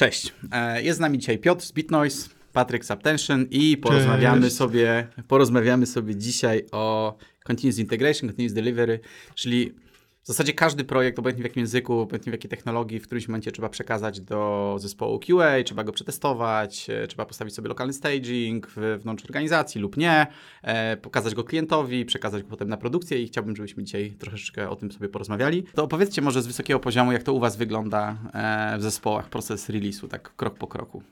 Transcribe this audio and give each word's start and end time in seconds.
Cześć. 0.00 0.32
E, 0.52 0.82
jest 0.82 0.96
z 0.96 1.00
nami 1.00 1.18
dzisiaj 1.18 1.38
Piotr 1.38 1.64
z 1.64 1.72
BitNoise, 1.72 2.28
Patryk 2.52 2.84
z 2.84 2.90
Uptension 2.90 3.46
i 3.50 3.76
porozmawiamy 3.76 4.50
sobie, 4.50 5.06
porozmawiamy 5.28 5.86
sobie 5.86 6.16
dzisiaj 6.16 6.64
o 6.72 7.16
Continuous 7.44 7.78
Integration, 7.78 8.28
Continuous 8.28 8.52
Delivery, 8.52 9.00
czyli 9.34 9.74
w 10.22 10.26
zasadzie 10.26 10.52
każdy 10.52 10.84
projekt, 10.84 11.18
obojętnie 11.18 11.42
w 11.42 11.46
jakim 11.46 11.60
języku, 11.60 11.98
obojętnie 11.98 12.30
w 12.30 12.34
jakiej 12.34 12.50
technologii, 12.50 13.00
w 13.00 13.02
którymś 13.02 13.28
momencie 13.28 13.52
trzeba 13.52 13.68
przekazać 13.68 14.20
do 14.20 14.76
zespołu 14.78 15.18
QA, 15.18 15.64
trzeba 15.64 15.84
go 15.84 15.92
przetestować, 15.92 16.90
e, 16.90 17.06
trzeba 17.06 17.26
postawić 17.26 17.54
sobie 17.54 17.68
lokalny 17.68 17.92
staging 17.92 18.70
wewnątrz 18.70 19.24
organizacji 19.24 19.80
lub 19.80 19.96
nie, 19.96 20.26
e, 20.62 20.96
pokazać 20.96 21.34
go 21.34 21.44
klientowi, 21.44 22.04
przekazać 22.04 22.42
go 22.42 22.48
potem 22.48 22.68
na 22.68 22.76
produkcję 22.76 23.22
i 23.22 23.26
chciałbym, 23.26 23.56
żebyśmy 23.56 23.84
dzisiaj 23.84 24.10
troszeczkę 24.10 24.70
o 24.70 24.76
tym 24.76 24.92
sobie 24.92 25.08
porozmawiali. 25.08 25.62
To 25.62 25.84
opowiedzcie 25.84 26.22
może 26.22 26.42
z 26.42 26.46
wysokiego 26.46 26.80
poziomu, 26.80 27.12
jak 27.12 27.22
to 27.22 27.32
u 27.32 27.40
Was 27.40 27.56
wygląda 27.56 28.16
e, 28.34 28.78
w 28.78 28.82
zespołach, 28.82 29.28
proces 29.28 29.70
release'u, 29.70 30.08
tak 30.08 30.36
krok 30.36 30.58
po 30.58 30.66
kroku. 30.66 31.02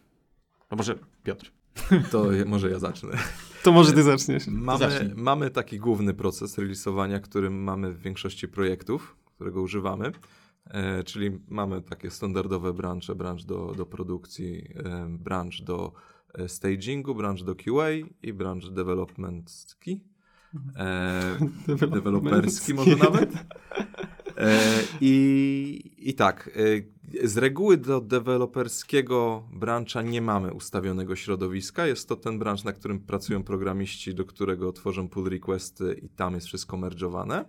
To 0.68 0.76
może 0.76 0.94
Piotr. 1.22 1.52
To 2.10 2.24
może 2.46 2.70
ja 2.70 2.78
zacznę. 2.78 3.10
To 3.62 3.72
może 3.72 3.92
ty 3.92 4.02
zaczniesz. 4.02 4.46
Mamy, 4.46 5.14
mamy 5.16 5.50
taki 5.50 5.78
główny 5.78 6.14
proces 6.14 6.58
releasowania, 6.58 7.20
którym 7.20 7.62
mamy 7.62 7.92
w 7.92 8.00
większości 8.00 8.48
projektów, 8.48 9.16
którego 9.34 9.62
używamy. 9.62 10.12
E, 10.70 11.04
czyli 11.04 11.38
mamy 11.48 11.82
takie 11.82 12.10
standardowe 12.10 12.72
branże, 12.72 13.14
branż 13.14 13.44
do, 13.44 13.74
do 13.76 13.86
produkcji, 13.86 14.74
e, 14.84 15.06
branż 15.08 15.62
do 15.62 15.92
e, 16.34 16.48
stagingu, 16.48 17.14
branż 17.14 17.42
do 17.42 17.54
QA 17.54 17.90
i 18.22 18.32
branż 18.32 18.70
developmentski. 18.70 20.04
E, 20.76 21.38
deweloperski 21.94 22.74
może 22.74 22.96
nawet. 22.96 23.30
E, 24.38 24.60
i, 25.00 25.92
I 25.98 26.14
tak, 26.14 26.50
e, 27.22 27.28
z 27.28 27.36
reguły 27.36 27.76
do 27.76 28.00
deweloperskiego 28.00 29.48
brancha 29.52 30.02
nie 30.02 30.22
mamy 30.22 30.52
ustawionego 30.52 31.16
środowiska. 31.16 31.86
Jest 31.86 32.08
to 32.08 32.16
ten 32.16 32.38
branch, 32.38 32.64
na 32.64 32.72
którym 32.72 33.00
pracują 33.00 33.42
programiści, 33.42 34.14
do 34.14 34.24
którego 34.24 34.72
tworzą 34.72 35.08
pull 35.08 35.28
requesty 35.28 36.00
i 36.02 36.08
tam 36.08 36.34
jest 36.34 36.46
wszystko 36.46 36.76
merge'owane. 36.76 37.44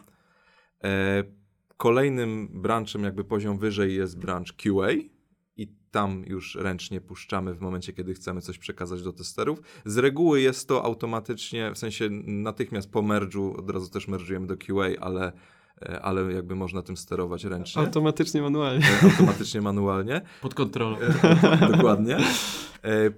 E, 0.84 1.24
kolejnym 1.78 2.50
branchem, 2.62 3.04
jakby 3.04 3.24
poziom 3.24 3.58
wyżej 3.58 3.96
jest 3.96 4.20
branch 4.20 4.56
QA 4.58 4.92
i 5.58 5.68
tam 5.92 6.24
już 6.28 6.56
ręcznie 6.56 7.02
puszczamy 7.02 7.54
w 7.54 7.62
momencie, 7.62 7.94
kiedy 7.94 8.14
chcemy 8.14 8.42
coś 8.42 8.58
przekazać 8.58 9.04
do 9.04 9.14
testerów. 9.14 9.62
Z 9.86 9.98
reguły 9.98 10.42
jest 10.42 10.68
to 10.68 10.84
automatycznie, 10.84 11.72
w 11.72 11.78
sensie 11.78 12.10
natychmiast 12.26 12.92
po 12.92 13.00
merge'u, 13.00 13.60
od 13.60 13.70
razu 13.70 13.90
też 13.90 14.08
merge'ujemy 14.08 14.46
do 14.46 14.58
QA, 14.58 15.02
ale 15.02 15.32
ale 16.02 16.34
jakby 16.34 16.56
można 16.56 16.82
tym 16.82 16.98
sterować 16.98 17.44
ręcznie. 17.44 17.82
Automatycznie, 17.82 18.42
manualnie. 18.42 18.86
E, 19.04 19.12
automatycznie, 19.12 19.62
manualnie. 19.62 20.22
Pod 20.42 20.54
kontrolą. 20.54 20.98
E, 21.00 21.72
dokładnie. 21.76 22.18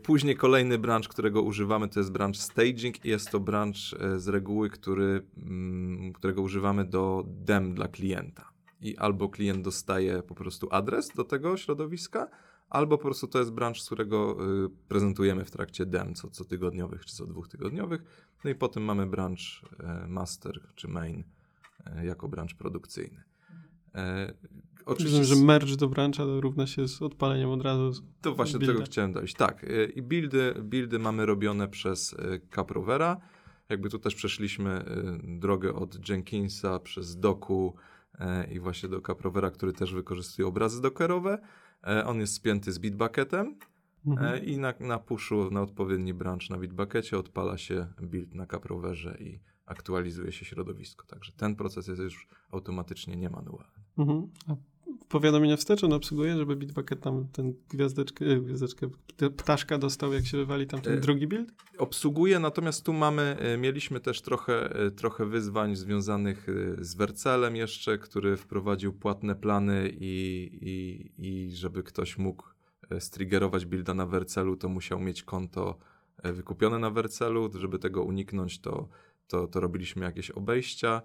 Później 0.04 0.36
kolejny 0.36 0.78
branch, 0.78 1.08
którego 1.08 1.42
używamy, 1.42 1.88
to 1.88 2.00
jest 2.00 2.12
branch 2.12 2.38
staging 2.38 3.06
i 3.06 3.10
jest 3.10 3.32
to 3.32 3.40
branch 3.40 3.76
z 4.18 4.28
reguły, 4.28 4.70
który, 4.70 5.26
mm, 5.38 6.14
którego 6.14 6.42
używamy 6.42 6.86
do 6.86 7.24
dem 7.28 7.74
dla 7.74 7.88
klienta. 7.88 8.52
I 8.82 8.98
albo 8.98 9.30
klient 9.30 9.64
dostaje 9.64 10.24
po 10.24 10.36
prostu 10.36 10.68
adres 10.72 11.10
do 11.16 11.24
tego 11.24 11.58
środowiska, 11.58 12.28
albo 12.70 12.98
po 12.98 13.04
prostu 13.04 13.28
to 13.28 13.40
jest 13.40 13.52
branch, 13.52 13.78
z 13.78 13.86
którego 13.86 14.38
prezentujemy 14.88 15.46
w 15.46 15.52
trakcie 15.52 15.86
dem 15.86 16.16
co, 16.16 16.30
co 16.30 16.46
tygodniowych 16.46 17.06
czy 17.06 17.16
co 17.16 17.26
dwóch 17.26 17.48
tygodniowych. 17.48 18.04
No 18.44 18.50
i 18.50 18.56
potem 18.56 18.84
mamy 18.84 19.08
branch 19.08 19.40
master 20.08 20.60
czy 20.76 20.88
main, 20.88 21.24
E, 21.24 21.41
jako 22.04 22.28
branż 22.28 22.54
produkcyjny. 22.54 23.24
E, 23.96 24.34
oczywiście, 24.86 25.24
że 25.24 25.36
merge 25.36 25.76
do 25.76 25.88
brancha 25.88 26.24
równa 26.26 26.68
się 26.68 26.88
z 26.88 27.02
odpaleniem 27.02 27.50
od 27.50 27.62
razu. 27.62 28.04
To 28.22 28.36
właśnie 28.36 28.60
do 28.60 28.66
tego 28.66 28.84
chciałem 28.84 29.14
dojść. 29.14 29.36
Tak, 29.36 29.64
e, 29.64 29.86
i 29.86 30.02
buildy, 30.02 30.54
buildy 30.64 31.00
mamy 31.00 31.26
robione 31.26 31.68
przez 31.68 32.16
Caprovera. 32.56 33.18
Jakby 33.70 33.90
tu 33.90 34.00
też 34.00 34.16
przeszliśmy 34.16 34.86
drogę 35.24 35.74
od 35.74 36.10
Jenkinsa 36.10 36.80
przez 36.80 37.20
Doku 37.20 37.76
i 38.52 38.60
właśnie 38.60 38.90
do 38.90 39.02
Caprovera, 39.02 39.52
który 39.52 39.74
też 39.74 39.94
wykorzystuje 39.94 40.48
obrazy 40.48 40.82
dockerowe. 40.82 41.42
On 42.06 42.20
jest 42.20 42.34
spięty 42.34 42.72
z 42.72 42.80
Bitbucketem 42.80 43.56
mhm. 44.08 44.46
i 44.46 44.58
na, 44.58 44.74
na 44.80 45.00
pushu, 45.00 45.52
na 45.52 45.62
odpowiedni 45.62 46.14
branch 46.14 46.50
na 46.50 46.58
Bitbuckecie 46.58 47.18
odpala 47.18 47.58
się 47.58 47.88
build 48.02 48.36
na 48.36 48.46
Caproverze 48.46 49.18
i 49.20 49.40
aktualizuje 49.72 50.32
się 50.32 50.46
środowisko. 50.46 51.08
Także 51.08 51.32
ten 51.32 51.56
proces 51.56 51.88
jest 51.88 52.02
już 52.02 52.28
automatycznie 52.52 53.16
niemanualny. 53.16 53.82
Mhm. 53.98 54.28
A 54.48 54.56
powiadomienia 55.10 55.58
wstecz 55.58 55.84
on 55.84 55.94
obsługuje, 55.94 56.38
żeby 56.38 56.56
Bitbucket 56.56 57.02
tam 57.02 57.28
ten 57.28 57.54
gwiazdeczkę, 57.70 58.26
e, 58.26 58.42
gwiazdeczkę 58.42 58.90
ptaszka 59.38 59.78
dostał, 59.78 60.14
jak 60.14 60.26
się 60.26 60.38
wywali 60.38 60.68
tam 60.68 60.82
ten 60.82 60.94
e, 60.94 60.98
drugi 60.98 61.28
build? 61.28 61.54
Obsługuje, 61.78 62.40
natomiast 62.40 62.86
tu 62.86 62.94
mamy, 62.94 63.38
e, 63.40 63.58
mieliśmy 63.58 64.00
też 64.00 64.22
trochę, 64.22 64.70
trochę 64.96 65.26
wyzwań 65.26 65.76
związanych 65.76 66.48
z 66.80 66.96
Wercelem 66.96 67.56
jeszcze, 67.56 67.98
który 67.98 68.38
wprowadził 68.38 68.94
płatne 68.94 69.36
plany 69.36 69.92
i, 70.00 70.50
i, 70.62 71.12
i 71.28 71.52
żeby 71.56 71.84
ktoś 71.84 72.18
mógł 72.18 72.44
striggerować 73.00 73.66
builda 73.66 73.94
na 73.94 74.06
Wercelu, 74.06 74.58
to 74.58 74.70
musiał 74.70 75.00
mieć 75.00 75.24
konto 75.24 75.78
wykupione 76.24 76.80
na 76.80 76.90
Wercelu. 76.90 77.50
Żeby 77.60 77.80
tego 77.80 78.04
uniknąć, 78.04 78.60
to 78.60 78.88
to, 79.32 79.48
to 79.48 79.60
robiliśmy 79.60 80.06
jakieś 80.06 80.32
obejścia. 80.32 81.02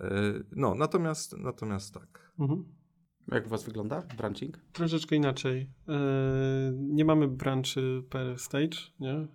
E, 0.00 0.10
no, 0.52 0.74
natomiast, 0.74 1.38
natomiast 1.38 1.94
tak. 1.94 2.32
Mhm. 2.38 2.64
Jak 3.32 3.46
u 3.46 3.48
Was 3.48 3.64
wygląda 3.64 4.02
branching? 4.16 4.58
Troszeczkę 4.72 5.16
inaczej. 5.16 5.70
E, 5.88 5.98
nie 6.78 7.04
mamy 7.04 7.28
branchy 7.28 8.02
per 8.10 8.38
stage. 8.38 8.76
Nie? 9.00 9.12
E, 9.12 9.28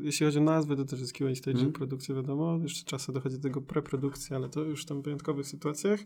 jeśli 0.00 0.26
chodzi 0.26 0.38
o 0.38 0.42
nazwy, 0.42 0.76
to 0.76 0.84
też 0.84 1.00
jest 1.00 1.12
QA 1.12 1.34
stage, 1.34 1.58
mm. 1.58 1.72
produkcja 1.72 2.14
wiadomo. 2.14 2.58
Jeszcze 2.62 2.84
czasem 2.84 3.14
dochodzi 3.14 3.36
do 3.36 3.42
tego 3.42 3.60
preprodukcji, 3.60 4.36
ale 4.36 4.48
to 4.48 4.60
już 4.60 4.86
tam 4.86 5.00
w 5.00 5.04
wyjątkowych 5.04 5.46
sytuacjach. 5.46 6.00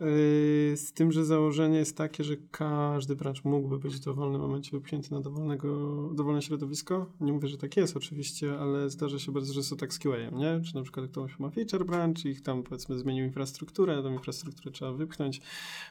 Yy, 0.00 0.76
z 0.76 0.92
tym, 0.92 1.12
że 1.12 1.24
założenie 1.24 1.78
jest 1.78 1.96
takie, 1.96 2.24
że 2.24 2.36
każdy 2.50 3.16
branch 3.16 3.44
mógłby 3.44 3.78
być 3.78 3.94
w 3.96 4.00
dowolnym 4.00 4.40
momencie 4.40 4.70
wypchnięty 4.70 5.12
na 5.12 5.20
dowolnego, 5.20 5.68
dowolne 6.14 6.42
środowisko. 6.42 7.06
Nie 7.20 7.32
mówię, 7.32 7.48
że 7.48 7.58
tak 7.58 7.76
jest 7.76 7.96
oczywiście, 7.96 8.58
ale 8.58 8.90
zdarza 8.90 9.18
się 9.18 9.32
bardzo, 9.32 9.52
że 9.52 9.62
są 9.62 9.76
tak 9.76 9.94
z 9.94 9.98
QA, 9.98 10.30
nie? 10.32 10.60
Czy 10.60 10.74
na 10.74 10.82
przykład 10.82 11.10
ktoś 11.10 11.38
ma 11.38 11.50
feature 11.50 11.86
branch 11.86 12.24
i 12.24 12.28
ich 12.28 12.42
tam 12.42 12.62
powiedzmy 12.62 12.98
zmienił 12.98 13.24
infrastrukturę, 13.24 14.02
tą 14.02 14.12
infrastrukturę 14.12 14.70
trzeba 14.70 14.92
wypchnąć, 14.92 15.40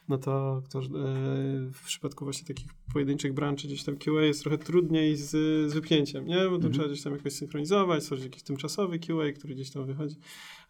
no 0.10 0.18
to, 0.18 0.62
to 0.70 0.82
yy, 0.82 0.88
w 1.74 1.82
przypadku 1.86 2.26
właśnie 2.26 2.48
takich 2.48 2.68
pojedynczych 2.94 3.34
branczy 3.34 3.68
gdzieś 3.68 3.84
tam 3.84 3.98
QA 3.98 4.22
jest 4.22 4.42
trochę 4.42 4.58
trudniej 4.58 5.16
z, 5.16 5.30
z 5.72 5.74
wypchnięciem, 5.74 6.28
nie? 6.28 6.36
Bo 6.36 6.50
to 6.50 6.56
mhm. 6.56 6.74
trzeba 6.74 6.88
gdzieś 6.88 7.02
tam 7.04 7.14
jakoś 7.14 7.34
synchronizować, 7.34 8.04
stworzyć 8.04 8.26
jakiś 8.26 8.44
tymczasowy 8.44 9.00
QA, 9.00 9.32
który 9.36 9.56
gdzieś 9.56 9.72
tam 9.72 9.86
wychodzi. 9.86 10.16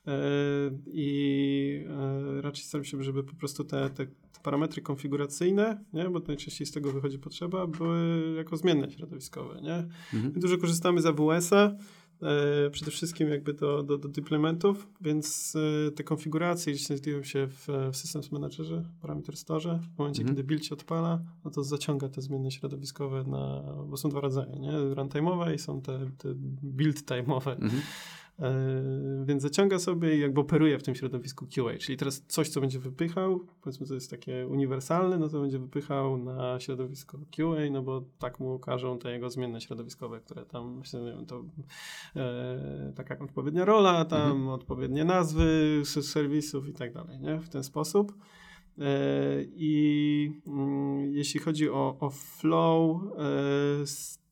E, 0.07 0.71
i 0.87 1.85
e, 1.89 2.41
raczej 2.41 2.63
staram 2.63 2.85
się, 2.85 3.03
żeby 3.03 3.23
po 3.23 3.35
prostu 3.35 3.63
te, 3.63 3.89
te, 3.89 4.07
parametry 4.43 4.81
konfiguracyjne, 4.81 5.83
nie, 5.93 6.09
bo 6.09 6.19
najczęściej 6.19 6.67
z 6.67 6.71
tego 6.71 6.91
wychodzi 6.91 7.19
potrzeba, 7.19 7.67
były 7.67 8.33
jako 8.37 8.57
zmienne 8.57 8.91
środowiskowe. 8.91 9.61
Nie? 9.61 9.87
Mhm. 10.13 10.33
Dużo 10.35 10.57
korzystamy 10.57 11.01
z 11.01 11.05
AWS-a, 11.05 11.75
e, 12.21 12.69
przede 12.69 12.91
wszystkim 12.91 13.29
jakby 13.29 13.53
do, 13.53 13.83
do, 13.83 13.97
do 13.97 14.09
deploymentów, 14.09 14.87
więc 15.01 15.53
te 15.95 16.03
konfiguracje 16.03 16.73
gdzieś 16.73 16.85
znajdują 16.85 17.23
się 17.23 17.47
w, 17.47 17.67
w 17.91 17.97
Systems 17.97 18.31
Managerze, 18.31 18.83
Parameter 19.01 19.37
Store. 19.37 19.79
W 19.95 19.97
momencie, 19.97 20.21
mhm. 20.21 20.35
kiedy 20.35 20.47
build 20.47 20.65
się 20.65 20.75
odpala, 20.75 21.21
no 21.45 21.51
to 21.51 21.63
zaciąga 21.63 22.09
te 22.09 22.21
zmienne 22.21 22.51
środowiskowe 22.51 23.23
na, 23.23 23.63
bo 23.87 23.97
są 23.97 24.09
dwa 24.09 24.19
rodzaje, 24.19 24.59
nie? 24.59 24.71
Runtime'owe 24.71 25.53
i 25.53 25.59
są 25.59 25.81
te, 25.81 25.99
te 26.17 26.29
build-time'owe. 26.63 27.51
Mhm. 27.51 27.71
E, 27.71 27.81
więc 29.25 29.41
zaciąga 29.41 29.79
sobie 29.79 30.17
i 30.17 30.19
jakby 30.19 30.41
operuje 30.41 30.79
w 30.79 30.83
tym 30.83 30.95
środowisku 30.95 31.47
QA. 31.55 31.77
Czyli 31.79 31.97
teraz 31.97 32.23
coś, 32.27 32.49
co 32.49 32.61
będzie 32.61 32.79
wypychał, 32.79 33.39
powiedzmy, 33.61 33.87
to 33.87 33.93
jest 33.93 34.11
takie 34.11 34.47
uniwersalne, 34.47 35.17
no 35.17 35.29
to 35.29 35.41
będzie 35.41 35.59
wypychał 35.59 36.17
na 36.17 36.59
środowisko 36.59 37.17
QA, 37.37 37.69
no 37.71 37.81
bo 37.81 38.03
tak 38.19 38.39
mu 38.39 38.51
okażą 38.51 38.99
te 38.99 39.11
jego 39.11 39.29
zmienne 39.29 39.61
środowiskowe, 39.61 40.19
które 40.19 40.45
tam, 40.45 40.77
myślę, 40.77 41.01
nie 41.01 41.11
wiem, 41.11 41.25
to 41.25 41.43
e, 42.15 42.93
taka 42.95 43.19
odpowiednia 43.19 43.65
rola, 43.65 44.05
tam 44.05 44.31
mhm. 44.31 44.49
odpowiednie 44.49 45.05
nazwy 45.05 45.81
serwisów 45.85 46.67
i 46.67 46.73
tak 46.73 46.93
dalej, 46.93 47.19
nie? 47.19 47.39
W 47.39 47.49
ten 47.49 47.63
sposób. 47.63 48.13
E, 48.79 48.85
I 49.55 50.31
mm, 50.47 51.13
jeśli 51.13 51.39
chodzi 51.39 51.69
o, 51.69 51.97
o 51.99 52.09
flow, 52.09 53.01
e, 53.01 53.85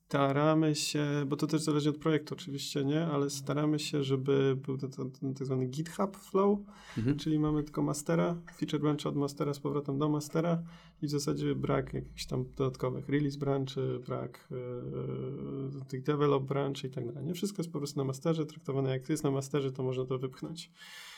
staramy 0.08 0.74
się, 0.74 1.06
bo 1.26 1.36
to 1.36 1.46
też 1.46 1.62
zależy 1.62 1.90
od 1.90 1.98
projektu 1.98 2.34
oczywiście, 2.34 2.84
nie? 2.84 3.06
Ale 3.06 3.30
staramy 3.30 3.78
się, 3.78 4.02
żeby 4.02 4.56
był 4.56 4.78
ten 4.78 5.34
tak 5.34 5.46
zwany 5.46 5.66
GitHub 5.66 6.16
Flow, 6.16 6.58
mhm. 6.98 7.18
czyli 7.18 7.38
mamy 7.38 7.62
tylko 7.62 7.82
mastera, 7.82 8.36
feature 8.56 8.80
branch 8.80 9.06
od 9.06 9.16
mastera 9.16 9.54
z 9.54 9.60
powrotem 9.60 9.98
do 9.98 10.08
mastera 10.08 10.62
i 11.02 11.06
w 11.06 11.10
zasadzie 11.10 11.54
brak 11.54 11.94
jakichś 11.94 12.26
tam 12.26 12.44
dodatkowych 12.56 13.08
release 13.08 13.36
branchy, 13.36 13.98
brak 14.06 14.48
yy, 14.50 15.84
tych 15.88 16.02
develop 16.02 16.44
branch 16.44 16.84
i 16.84 16.90
tak 16.90 17.06
dalej. 17.06 17.24
Nie 17.24 17.34
wszystko 17.34 17.62
jest 17.62 17.72
po 17.72 17.78
prostu 17.78 17.98
na 17.98 18.04
masterze, 18.04 18.46
traktowane 18.46 18.90
jak 18.90 19.08
jest 19.08 19.24
na 19.24 19.30
masterze, 19.30 19.72
to 19.72 19.82
można 19.82 20.04
to 20.04 20.18
wypchnąć. 20.18 20.70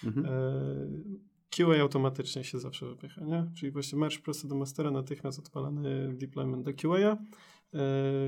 Mhm. 0.05 0.27
Yy, 0.27 1.37
QA 1.57 1.81
automatycznie 1.81 2.45
się 2.45 2.59
zawsze 2.59 2.87
wypycha, 2.87 3.25
nie? 3.25 3.51
Czyli 3.55 3.73
właśnie 3.73 3.99
merge 3.99 4.19
prosto 4.19 4.49
do 4.49 4.55
mastera, 4.55 4.91
natychmiast 4.91 5.39
odpalany 5.39 6.15
deployment 6.15 6.65
do 6.65 6.73
QA 6.73 6.99
e, 6.99 7.17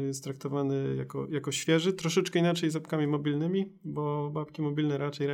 jest 0.07 0.25
traktowany 0.25 0.95
jako, 0.97 1.27
jako 1.31 1.53
świeży, 1.53 1.93
troszeczkę 1.93 2.39
inaczej 2.39 2.71
z 2.71 2.77
apkami 2.77 3.07
mobilnymi, 3.07 3.73
bo 3.85 4.33
apki 4.41 4.63
mobilne 4.63 4.99
raczej 4.99 5.29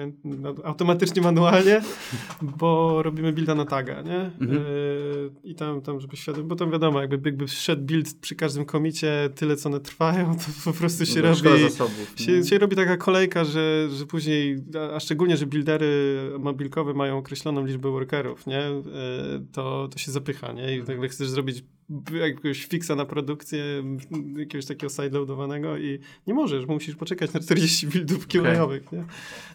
automatycznie 0.65 1.23
manualnie, 1.23 1.81
bo 2.59 3.03
robimy 3.03 3.33
builda 3.33 3.55
na 3.55 3.65
taga, 3.65 4.03
nie? 4.03 4.31
Mhm. 4.41 4.59
E, 4.59 4.63
I 5.45 5.55
tam, 5.55 5.83
tam, 5.83 6.01
żeby 6.01 6.17
świadom, 6.17 6.49
bo 6.49 6.57
tam 6.57 6.71
wiadomo, 6.71 7.01
jakby, 7.01 7.31
jakby 7.31 7.47
wszedł 7.47 7.83
build 7.83 8.15
przy 8.21 8.35
każdym 8.35 8.65
komicie 8.65 9.31
tyle, 9.35 9.57
co 9.57 9.69
one 9.69 9.81
trwają, 9.81 10.37
to 10.37 10.45
po 10.65 10.73
prostu 10.79 11.07
się 11.07 11.23
no, 11.23 11.29
robi 11.29 11.63
zasobów, 11.63 12.13
się, 12.17 12.45
się, 12.45 12.59
robi 12.59 12.77
taka 12.77 12.97
kolejka, 12.97 13.45
że, 13.45 13.89
że 13.91 14.07
później, 14.07 14.57
a 14.95 15.01
szczególnie, 15.01 15.37
że 15.37 15.47
buildery 15.47 16.21
mobilkowe 16.39 16.95
mają 16.95 17.19
określoną 17.19 17.67
liczbę 17.67 17.91
workerów, 17.91 18.47
nie? 18.47 18.61
E, 18.61 18.83
to, 19.53 19.89
to 19.89 19.99
się 19.99 20.13
zapycha, 20.13 20.53
nie? 20.53 20.77
I 20.77 20.83
nagle 20.83 21.09
chcesz 21.09 21.29
zrobić 21.29 21.65
jakiegoś 22.21 22.67
fixa 22.67 22.91
na 22.97 23.05
produkcję, 23.05 23.65
jakiegoś 24.37 24.67
takiego 24.67 24.93
sideloadowanego 24.93 25.79
i 25.79 25.99
nie 26.27 26.35
możesz, 26.35 26.67
musisz 26.67 26.97
poczekać 26.97 27.33
na 27.33 27.41
40 27.41 27.87
buildów 27.87 28.27
QA-owych, 28.27 28.87
okay. 28.87 28.99
nie? 28.99 29.05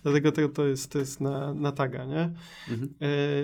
Dlatego 0.04 0.32
to, 0.32 0.50
to, 0.50 0.66
jest, 0.68 0.92
to 0.92 1.00
jest 1.00 1.22
na, 1.22 1.54
na 1.54 1.72
taga, 1.72 2.06
nie? 2.06 2.32
Mhm. 2.70 2.94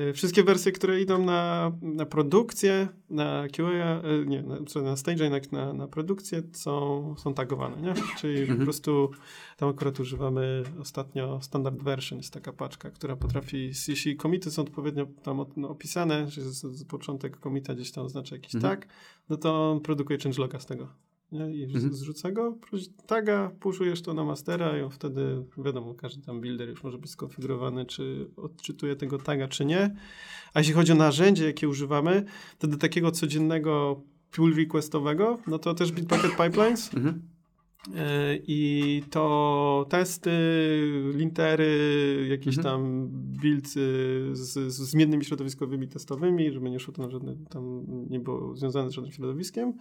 E, 0.10 0.14
wszystkie 0.14 0.44
wersje, 0.44 0.72
które 0.72 1.02
idą 1.02 1.26
na, 1.26 1.72
na 1.82 2.06
produkcję, 2.06 2.88
na 3.10 3.48
QA, 3.58 4.02
e, 4.02 4.26
nie, 4.26 4.44
na, 4.44 4.82
na 4.82 4.96
stage, 4.96 5.30
na, 5.30 5.40
na, 5.52 5.74
na 5.74 5.88
produkcję 5.88 6.44
są, 6.54 7.16
są 7.18 7.34
tagowane, 7.34 7.82
nie? 7.82 7.94
Czyli 8.20 8.40
mhm. 8.40 8.60
po 8.60 8.64
prostu 8.64 9.12
tam 9.58 9.70
akurat 9.70 10.00
używamy 10.00 10.64
ostatnio 10.80 11.42
standard 11.42 11.84
version, 11.84 12.20
jest 12.20 12.34
taka 12.34 12.54
paczka, 12.54 12.92
która 12.92 13.16
potrafi, 13.16 13.72
jeśli 13.88 14.16
komity 14.16 14.52
są 14.52 14.62
odpowiednio 14.62 15.06
tam 15.24 15.46
no, 15.58 15.70
opisane, 15.70 16.32
że 16.32 16.42
z, 16.42 16.62
z 16.62 16.84
początek 16.84 17.40
komita 17.40 17.76
gdzieś 17.76 17.92
tam 17.92 18.06
oznacza 18.06 18.36
jakiś 18.36 18.56
mhm. 18.56 18.75
tag, 18.75 18.75
no 19.30 19.38
to 19.38 19.72
on 19.72 19.80
produkuje 19.82 20.20
changeloga 20.20 20.60
z 20.60 20.66
tego. 20.66 20.88
Nie? 21.32 21.56
I 21.56 21.64
mhm. 21.64 21.94
zrzuca 21.94 22.32
go, 22.32 22.58
taga, 23.08 23.52
puszujesz 23.60 24.02
to 24.02 24.14
na 24.14 24.24
mastera 24.24 24.78
i 24.78 24.82
on 24.82 24.90
wtedy, 24.90 25.46
wiadomo, 25.58 25.94
każdy 25.94 26.26
tam 26.26 26.42
builder 26.42 26.70
już 26.70 26.84
może 26.84 26.98
być 26.98 27.12
skonfigurowany, 27.12 27.86
czy 27.86 28.30
odczytuje 28.38 28.96
tego 28.96 29.18
taga, 29.18 29.48
czy 29.48 29.66
nie. 29.66 29.96
A 30.54 30.60
jeśli 30.60 30.74
chodzi 30.74 30.92
o 30.92 30.96
narzędzie, 30.96 31.46
jakie 31.46 31.70
używamy, 31.70 32.26
to 32.60 32.68
do 32.68 32.78
takiego 32.78 33.12
codziennego 33.12 34.02
pull 34.32 34.56
requestowego, 34.56 35.40
no 35.48 35.60
to 35.60 35.74
też 35.74 35.92
Bitbucket 35.92 36.32
Pipelines. 36.32 36.94
Mhm 36.94 37.35
I 38.48 39.04
to 39.10 39.86
testy, 39.90 40.32
lintery, 41.14 42.28
jakieś 42.30 42.58
mhm. 42.58 42.64
tam 42.64 43.08
build 43.42 43.68
z, 43.68 44.74
z 44.74 44.76
zmiennymi 44.76 45.26
środowiskowymi 45.26 45.88
testowymi, 45.88 46.52
żeby 46.52 46.70
nie 46.70 46.80
szło 46.80 46.94
to 46.94 47.02
na 47.02 47.10
żadne, 47.10 47.36
tam 47.50 47.86
nie 48.10 48.20
było 48.20 48.56
związane 48.56 48.90
z 48.90 48.94
żadnym 48.94 49.14
środowiskiem. 49.14 49.74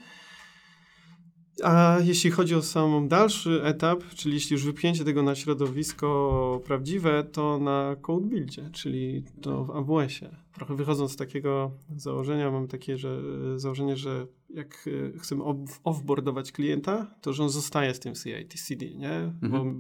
A 1.63 1.99
jeśli 2.05 2.31
chodzi 2.31 2.55
o 2.55 2.63
sam 2.63 3.09
dalszy 3.09 3.63
etap, 3.63 4.05
czyli 4.15 4.35
jeśli 4.35 4.55
już 4.55 4.65
wypięcie 4.65 5.05
tego 5.05 5.23
na 5.23 5.35
środowisko 5.35 6.61
prawdziwe, 6.65 7.25
to 7.25 7.59
na 7.59 7.97
code 8.03 8.27
buildzie, 8.27 8.71
czyli 8.73 9.25
to 9.41 9.65
w 9.65 9.71
AWS-ie. 9.71 10.44
Trochę 10.55 10.77
wychodząc 10.77 11.13
z 11.13 11.17
takiego 11.17 11.71
założenia, 11.97 12.51
mam 12.51 12.69
takie 12.69 12.99
że, 12.99 13.21
założenie, 13.57 13.97
że 13.97 14.27
jak 14.55 14.89
e, 15.15 15.19
chcemy 15.19 15.45
offboardować 15.85 16.53
klienta, 16.53 17.15
to 17.21 17.33
że 17.33 17.43
on 17.43 17.51
zostaje 17.51 17.95
z 17.95 18.01
tym 18.01 18.15
CIT-CD, 18.15 18.95
nie? 18.95 19.33
Mhm. 19.43 19.75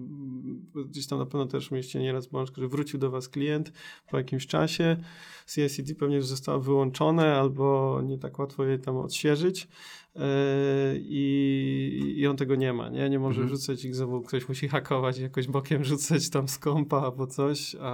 Bo 0.75 0.85
gdzieś 0.85 1.07
tam 1.07 1.19
na 1.19 1.27
pewno 1.27 1.47
też 1.47 1.71
mieliście 1.71 1.99
nieraz 1.99 2.27
błąd, 2.27 2.51
że 2.57 2.69
wrócił 2.69 2.99
do 2.99 3.11
was 3.11 3.29
klient 3.29 3.73
po 4.11 4.19
jakimś 4.19 4.47
czasie, 4.47 4.97
CICD 5.47 5.95
pewnie 5.95 6.17
już 6.17 6.27
zostało 6.27 6.61
wyłączone 6.61 7.35
albo 7.35 8.01
nie 8.05 8.19
tak 8.19 8.39
łatwo 8.39 8.65
je 8.65 8.79
tam 8.79 8.97
odświeżyć, 8.97 9.69
Yy, 10.15 10.23
i, 10.99 12.15
i 12.17 12.27
on 12.27 12.37
tego 12.37 12.55
nie 12.55 12.73
ma, 12.73 12.89
nie? 12.89 13.11
Nie 13.11 13.19
może 13.19 13.41
mhm. 13.41 13.59
rzucać 13.59 13.85
ich 13.85 13.95
znowu, 13.95 14.23
ktoś 14.23 14.49
musi 14.49 14.69
hakować 14.69 15.19
jakoś 15.19 15.47
bokiem 15.47 15.85
rzucać 15.95 16.31
tam 16.31 16.49
z 16.49 16.59
kompa 16.59 17.01
albo 17.01 17.27
coś, 17.27 17.77
a, 17.81 17.93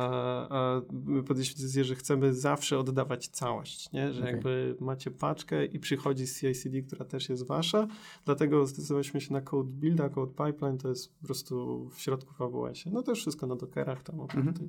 a 0.50 0.82
my 0.92 1.22
podjęliśmy 1.22 1.56
decyzję, 1.56 1.84
że 1.84 1.94
chcemy 1.94 2.34
zawsze 2.34 2.69
oddawać 2.78 3.28
całość, 3.28 3.92
nie? 3.92 4.12
Że 4.12 4.20
okay. 4.20 4.32
jakby 4.32 4.76
macie 4.80 5.10
paczkę 5.10 5.64
i 5.64 5.78
przychodzi 5.78 6.26
z 6.26 6.40
CI/CD, 6.40 6.82
która 6.82 7.04
też 7.04 7.28
jest 7.28 7.46
wasza, 7.46 7.86
dlatego 8.24 8.66
zdecydowaliśmy 8.66 9.20
się 9.20 9.32
na 9.32 9.40
code 9.40 9.70
builda, 9.70 10.08
code 10.08 10.32
pipeline, 10.32 10.78
to 10.78 10.88
jest 10.88 11.14
po 11.14 11.26
prostu 11.26 11.88
w 11.94 12.00
środku 12.00 12.34
w 12.34 12.42
AWS-ie. 12.42 12.94
No 12.94 13.02
to 13.02 13.12
już 13.12 13.20
wszystko 13.20 13.46
na 13.46 13.56
dockerach 13.56 14.02
tam 14.02 14.20
mhm. 14.20 14.48
Okej, 14.48 14.66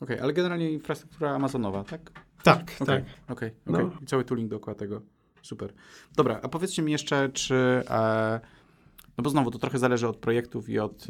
okay, 0.00 0.22
ale 0.22 0.32
generalnie 0.32 0.70
infrastruktura 0.70 1.34
amazonowa, 1.34 1.84
tak? 1.84 2.12
Tak, 2.42 2.76
okay. 2.80 2.86
tak. 2.86 3.04
Okej, 3.28 3.48
okay, 3.48 3.52
okay. 3.66 3.84
no. 3.84 4.06
Cały 4.06 4.24
tooling 4.24 4.50
dookoła 4.50 4.74
tego. 4.74 5.02
Super. 5.42 5.72
Dobra, 6.16 6.40
a 6.42 6.48
powiedzcie 6.48 6.82
mi 6.82 6.92
jeszcze, 6.92 7.28
czy. 7.28 7.54
E, 7.90 8.40
no 9.20 9.24
bo 9.24 9.30
znowu 9.30 9.50
to 9.50 9.58
trochę 9.58 9.78
zależy 9.78 10.08
od 10.08 10.16
projektów 10.16 10.68
i 10.68 10.78
od. 10.78 11.06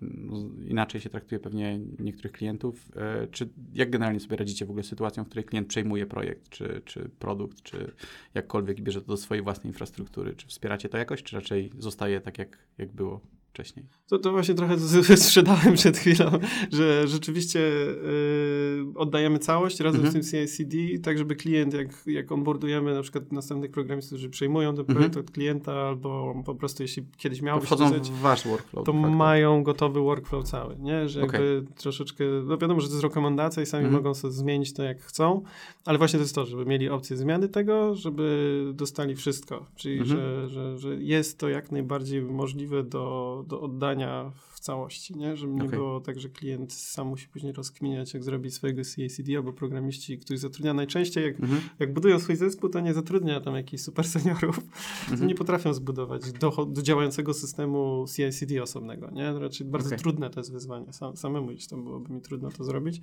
No, 0.00 0.36
inaczej 0.66 1.00
się 1.00 1.10
traktuje 1.10 1.38
pewnie 1.38 1.80
niektórych 1.98 2.32
klientów. 2.32 2.90
E, 2.96 3.26
czy 3.26 3.48
jak 3.74 3.90
generalnie 3.90 4.20
sobie 4.20 4.36
radzicie 4.36 4.66
w 4.66 4.70
ogóle 4.70 4.82
z 4.82 4.88
sytuacją, 4.88 5.24
w 5.24 5.26
której 5.26 5.44
klient 5.44 5.68
przejmuje 5.68 6.06
projekt, 6.06 6.48
czy, 6.48 6.82
czy 6.84 7.10
produkt, 7.18 7.62
czy 7.62 7.92
jakkolwiek 8.34 8.80
bierze 8.80 9.00
to 9.00 9.06
do 9.06 9.16
swojej 9.16 9.44
własnej 9.44 9.66
infrastruktury? 9.70 10.34
Czy 10.36 10.46
wspieracie 10.46 10.88
to 10.88 10.98
jakoś, 10.98 11.22
czy 11.22 11.36
raczej 11.36 11.70
zostaje 11.78 12.20
tak, 12.20 12.38
jak, 12.38 12.58
jak 12.78 12.92
było? 12.92 13.20
Wcześniej. 13.54 13.86
To, 14.08 14.18
to 14.18 14.32
właśnie 14.32 14.54
trochę 14.54 14.78
sprzedałem 15.16 15.74
przed 15.74 15.98
chwilą, 15.98 16.30
że 16.72 17.08
rzeczywiście 17.08 17.58
yy, 17.58 18.92
oddajemy 18.94 19.38
całość 19.38 19.80
razem 19.80 20.00
mhm. 20.00 20.22
z 20.22 20.30
tym 20.30 20.46
CI/CD, 20.46 20.76
tak 21.02 21.18
żeby 21.18 21.36
klient, 21.36 21.74
jak, 21.74 21.88
jak 22.06 22.32
onboardujemy 22.32 22.94
na 22.94 23.02
przykład 23.02 23.32
następnych 23.32 23.70
programistów, 23.70 24.16
którzy 24.16 24.30
przejmują 24.30 24.76
ten 24.76 24.84
projekt 24.84 25.06
mhm. 25.06 25.24
od 25.24 25.30
klienta, 25.30 25.72
albo 25.72 26.34
po 26.46 26.54
prostu 26.54 26.82
jeśli 26.82 27.02
kiedyś 27.16 27.42
miał 27.42 27.58
być 27.58 27.66
wchodzą 27.66 27.90
w 27.90 28.20
wasz 28.20 28.46
workflow. 28.48 28.86
To 28.86 28.92
mają 28.92 29.62
gotowy 29.62 30.00
workflow 30.00 30.44
cały, 30.44 30.76
nie? 30.78 31.08
Że 31.08 31.22
okay. 31.22 31.40
jakby 31.40 31.72
troszeczkę, 31.76 32.24
no 32.44 32.58
wiadomo, 32.58 32.80
że 32.80 32.88
to 32.88 32.92
jest 32.92 33.04
rekomendacja 33.04 33.62
i 33.62 33.66
sami 33.66 33.84
mhm. 33.84 34.02
mogą 34.02 34.14
sobie 34.14 34.32
zmienić 34.32 34.72
to 34.72 34.82
jak 34.82 35.02
chcą, 35.02 35.42
ale 35.84 35.98
właśnie 35.98 36.18
to 36.18 36.22
jest 36.22 36.34
to, 36.34 36.46
żeby 36.46 36.66
mieli 36.66 36.88
opcję 36.88 37.16
zmiany 37.16 37.48
tego, 37.48 37.94
żeby 37.94 38.70
dostali 38.74 39.16
wszystko, 39.16 39.66
czyli 39.76 39.98
mhm. 39.98 40.18
że, 40.18 40.48
że, 40.48 40.78
że 40.78 40.96
jest 40.96 41.38
to 41.38 41.48
jak 41.48 41.72
najbardziej 41.72 42.22
możliwe 42.22 42.82
do 42.82 43.43
do 43.44 43.60
oddania 43.60 44.32
w 44.50 44.60
całości, 44.60 45.16
nie? 45.16 45.36
Żeby 45.36 45.52
nie 45.52 45.64
okay. 45.64 45.76
było 45.76 46.00
tak, 46.00 46.20
że 46.20 46.28
klient 46.28 46.72
sam 46.72 47.06
musi 47.06 47.28
później 47.28 47.52
rozkminiać, 47.52 48.14
jak 48.14 48.24
zrobić 48.24 48.54
swojego 48.54 48.82
CACD, 48.82 49.36
albo 49.36 49.52
programiści, 49.52 50.18
których 50.18 50.40
zatrudnia 50.40 50.74
najczęściej, 50.74 51.24
jak, 51.24 51.40
mm 51.40 51.50
-hmm. 51.50 51.60
jak 51.78 51.92
budują 51.92 52.20
swój 52.20 52.36
zespół, 52.36 52.70
to 52.70 52.80
nie 52.80 52.94
zatrudnia 52.94 53.40
tam 53.40 53.54
jakichś 53.54 53.82
super 53.82 54.08
seniorów, 54.08 54.58
mm 54.58 54.70
-hmm. 55.08 55.18
to 55.18 55.24
nie 55.24 55.34
potrafią 55.34 55.74
zbudować 55.74 56.32
do, 56.32 56.50
do 56.66 56.82
działającego 56.82 57.34
systemu 57.34 58.04
CICD 58.16 58.62
osobnego, 58.62 59.10
nie? 59.10 59.38
Raczej 59.38 59.66
bardzo 59.66 59.88
okay. 59.88 59.98
trudne 59.98 60.30
to 60.30 60.40
jest 60.40 60.52
wyzwanie. 60.52 60.92
Sam, 60.92 61.16
samemu 61.16 61.46
gdzieś 61.46 61.66
tam 61.66 61.84
byłoby 61.84 62.12
mi 62.12 62.20
trudno 62.20 62.50
to 62.50 62.64
zrobić, 62.64 63.00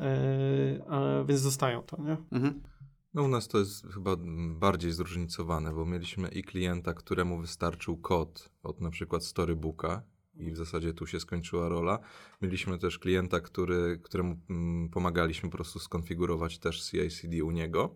e, 0.00 0.84
ale, 0.88 1.24
więc 1.24 1.40
zostają 1.40 1.82
to, 1.82 2.02
nie? 2.02 2.16
Mm 2.32 2.50
-hmm. 2.50 2.73
No 3.14 3.22
u 3.22 3.28
nas 3.28 3.48
to 3.48 3.58
jest 3.58 3.86
chyba 3.94 4.16
bardziej 4.48 4.92
zróżnicowane, 4.92 5.72
bo 5.72 5.86
mieliśmy 5.86 6.28
i 6.28 6.42
klienta, 6.42 6.94
któremu 6.94 7.38
wystarczył 7.38 7.96
kod 7.96 8.50
od 8.62 8.80
na 8.80 8.90
przykład 8.90 9.24
storybooka 9.24 10.02
i 10.36 10.52
w 10.52 10.56
zasadzie 10.56 10.94
tu 10.94 11.06
się 11.06 11.20
skończyła 11.20 11.68
rola. 11.68 11.98
Mieliśmy 12.42 12.78
też 12.78 12.98
klienta, 12.98 13.40
który, 13.40 14.00
któremu 14.02 14.36
mm, 14.50 14.88
pomagaliśmy 14.88 15.50
po 15.50 15.56
prostu 15.56 15.78
skonfigurować 15.78 16.58
też 16.58 16.90
CI/CD 16.90 17.44
u 17.44 17.50
niego. 17.50 17.94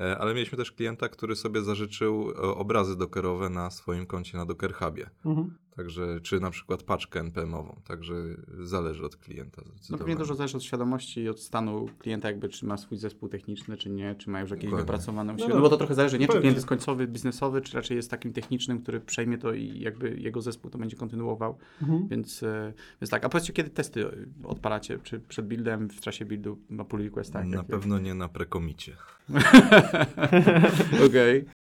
E, 0.00 0.18
ale 0.18 0.34
mieliśmy 0.34 0.58
też 0.58 0.72
klienta, 0.72 1.08
który 1.08 1.36
sobie 1.36 1.62
zażyczył 1.62 2.30
e, 2.30 2.34
obrazy 2.34 2.96
dockerowe 2.96 3.50
na 3.50 3.70
swoim 3.70 4.06
koncie 4.06 4.38
na 4.38 4.46
Docker 4.46 4.74
Hubie. 4.74 5.10
Mhm. 5.24 5.58
Także, 5.76 6.20
czy 6.22 6.40
na 6.40 6.50
przykład 6.50 6.82
paczkę 6.82 7.20
NPM-ową. 7.20 7.80
Także 7.84 8.14
zależy 8.60 9.04
od 9.04 9.16
klienta. 9.16 9.62
No 9.90 9.98
pewnie 9.98 10.16
dużo 10.16 10.34
zależy 10.34 10.56
od 10.56 10.64
świadomości 10.64 11.20
i 11.20 11.28
od 11.28 11.40
stanu 11.40 11.88
klienta, 11.98 12.28
jakby 12.28 12.48
czy 12.48 12.66
ma 12.66 12.76
swój 12.76 12.98
zespół 12.98 13.28
techniczny, 13.28 13.76
czy 13.76 13.90
nie, 13.90 14.14
czy 14.14 14.30
ma 14.30 14.40
już 14.40 14.50
jakieś 14.50 14.64
Dokładnie. 14.64 14.84
wypracowane 14.84 15.34
no, 15.38 15.48
no, 15.48 15.60
bo 15.60 15.68
to 15.68 15.76
trochę 15.76 15.94
zależy, 15.94 16.18
nie? 16.18 16.28
Czy 16.28 16.40
klient 16.40 16.56
jest 16.56 16.66
końcowy, 16.66 17.06
biznesowy, 17.06 17.60
czy 17.60 17.76
raczej 17.76 17.96
jest 17.96 18.10
takim 18.10 18.32
technicznym, 18.32 18.82
który 18.82 19.00
przejmie 19.00 19.38
to 19.38 19.52
i 19.52 19.80
jakby 19.80 20.16
jego 20.20 20.40
zespół 20.40 20.70
to 20.70 20.78
będzie 20.78 20.96
kontynuował. 20.96 21.58
Mhm. 21.82 22.08
Więc, 22.08 22.42
e, 22.42 22.72
więc 23.00 23.10
tak. 23.10 23.24
A 23.24 23.28
powiedzcie, 23.28 23.52
kiedy 23.52 23.70
testy 23.70 24.06
odpalacie? 24.44 24.98
Czy 25.02 25.20
przed 25.20 25.46
buildem, 25.46 25.88
w 25.88 26.00
czasie 26.00 26.24
buildu 26.24 26.58
na 26.70 26.84
pull 26.84 27.02
requestach? 27.02 27.46
Na 27.46 27.64
pewno 27.64 27.98
nie 27.98 28.14
na 28.14 28.28
prekomicie. 28.28 28.96
Okej. 31.06 31.40
Okay 31.40 31.61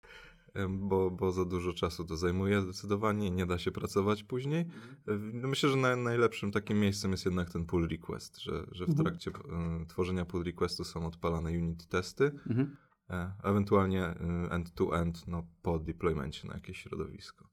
bo, 0.69 1.11
bo 1.11 1.31
za 1.31 1.45
dużo 1.45 1.73
czasu 1.73 2.05
to 2.05 2.17
zajmuje 2.17 2.61
zdecydowanie, 2.61 3.31
nie 3.31 3.45
da 3.45 3.57
się 3.57 3.71
pracować 3.71 4.23
później. 4.23 4.61
Mhm. 4.61 5.41
No 5.41 5.47
myślę, 5.47 5.69
że 5.69 5.75
na, 5.75 5.95
najlepszym 5.95 6.51
takim 6.51 6.79
miejscem 6.79 7.11
jest 7.11 7.25
jednak 7.25 7.49
ten 7.49 7.65
pull 7.65 7.87
request, 7.87 8.39
że, 8.39 8.65
że 8.71 8.85
w 8.85 8.89
mhm. 8.89 9.05
trakcie 9.05 9.31
y, 9.31 9.85
tworzenia 9.85 10.25
pull 10.25 10.43
requestu 10.43 10.83
są 10.83 11.05
odpalane 11.05 11.49
unit 11.49 11.87
testy, 11.87 12.31
mhm. 12.49 12.77
e, 13.09 13.33
ewentualnie 13.43 14.05
end-to-end 14.49 15.27
no, 15.27 15.47
po 15.61 15.79
deploymencie 15.79 16.47
na 16.47 16.53
jakieś 16.53 16.77
środowisko. 16.77 17.48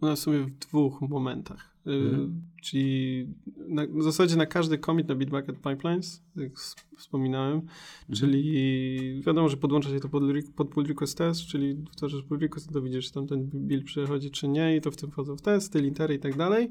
U 0.00 0.06
nas 0.06 0.20
w 0.20 0.22
sumie 0.22 0.38
w 0.38 0.50
dwóch 0.50 1.00
momentach. 1.00 1.74
Mhm. 1.86 2.42
Czyli 2.62 3.26
na, 3.68 3.86
w 3.86 4.02
zasadzie 4.02 4.36
na 4.36 4.46
każdy 4.46 4.78
commit 4.78 5.08
na 5.08 5.14
Bitbucket 5.14 5.56
Pipelines, 5.56 6.22
jak 6.36 6.58
wspominałem, 6.96 7.54
mhm. 7.54 7.70
czyli 8.14 9.22
wiadomo, 9.26 9.48
że 9.48 9.56
podłącza 9.56 9.90
się 9.90 10.00
to 10.00 10.08
pod, 10.08 10.22
pod 10.56 10.68
pull 10.68 10.86
request 10.86 11.18
test, 11.18 11.40
czyli 11.40 11.84
wtórzysz 11.92 12.22
pull 12.22 12.38
request, 12.38 12.72
to 12.72 12.82
widzisz, 12.82 13.06
czy 13.06 13.12
tam 13.12 13.26
ten 13.26 13.50
build 13.52 13.84
przechodzi, 13.84 14.30
czy 14.30 14.48
nie 14.48 14.76
i 14.76 14.80
to 14.80 14.90
w 14.90 14.96
tym 14.96 15.10
wchodzą 15.10 15.36
w 15.36 15.42
testy, 15.42 15.80
lintery 15.80 16.14
i 16.14 16.18
tak 16.18 16.36
dalej, 16.36 16.70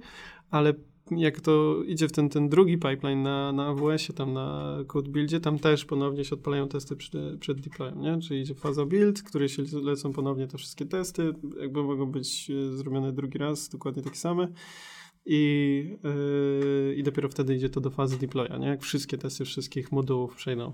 ale 0.52 0.74
jak 1.12 1.42
to 1.42 1.84
idzie 1.84 2.08
w 2.08 2.12
ten, 2.12 2.30
ten 2.30 2.50
drugi 2.50 2.78
pipeline 2.78 3.24
na, 3.24 3.52
na 3.52 3.68
AWS-ie, 3.68 4.18
tam 4.18 4.34
na 4.34 4.78
code 4.88 5.10
buildzie, 5.10 5.40
tam 5.40 5.60
też 5.60 5.86
ponownie 5.86 6.26
się 6.26 6.36
odpalają 6.36 6.68
testy 6.68 6.96
przed, 6.96 7.40
przed 7.40 7.62
deployem, 7.62 8.02
nie? 8.02 8.20
Czyli 8.22 8.42
idzie 8.42 8.56
faza 8.56 8.86
build, 8.86 9.24
której 9.24 9.50
się 9.50 9.64
lecą 9.84 10.14
ponownie 10.14 10.48
te 10.48 10.58
wszystkie 10.58 10.86
testy, 10.86 11.34
jakby 11.62 11.84
mogą 11.84 12.06
być 12.06 12.52
e, 12.52 12.72
zrobione 12.78 13.12
drugi 13.12 13.38
raz, 13.38 13.70
dokładnie 13.70 14.04
takie 14.04 14.18
same. 14.18 14.48
I, 15.26 15.98
yy, 16.04 16.96
I 16.96 17.04
dopiero 17.04 17.30
wtedy 17.30 17.56
idzie 17.56 17.70
to 17.70 17.82
do 17.82 17.90
fazy 17.90 18.20
deploya, 18.20 18.60
nie? 18.60 18.68
Jak 18.68 18.82
wszystkie 18.82 19.18
testy 19.18 19.46
wszystkich 19.46 19.92
modułów 19.92 20.36
przejdą. 20.36 20.74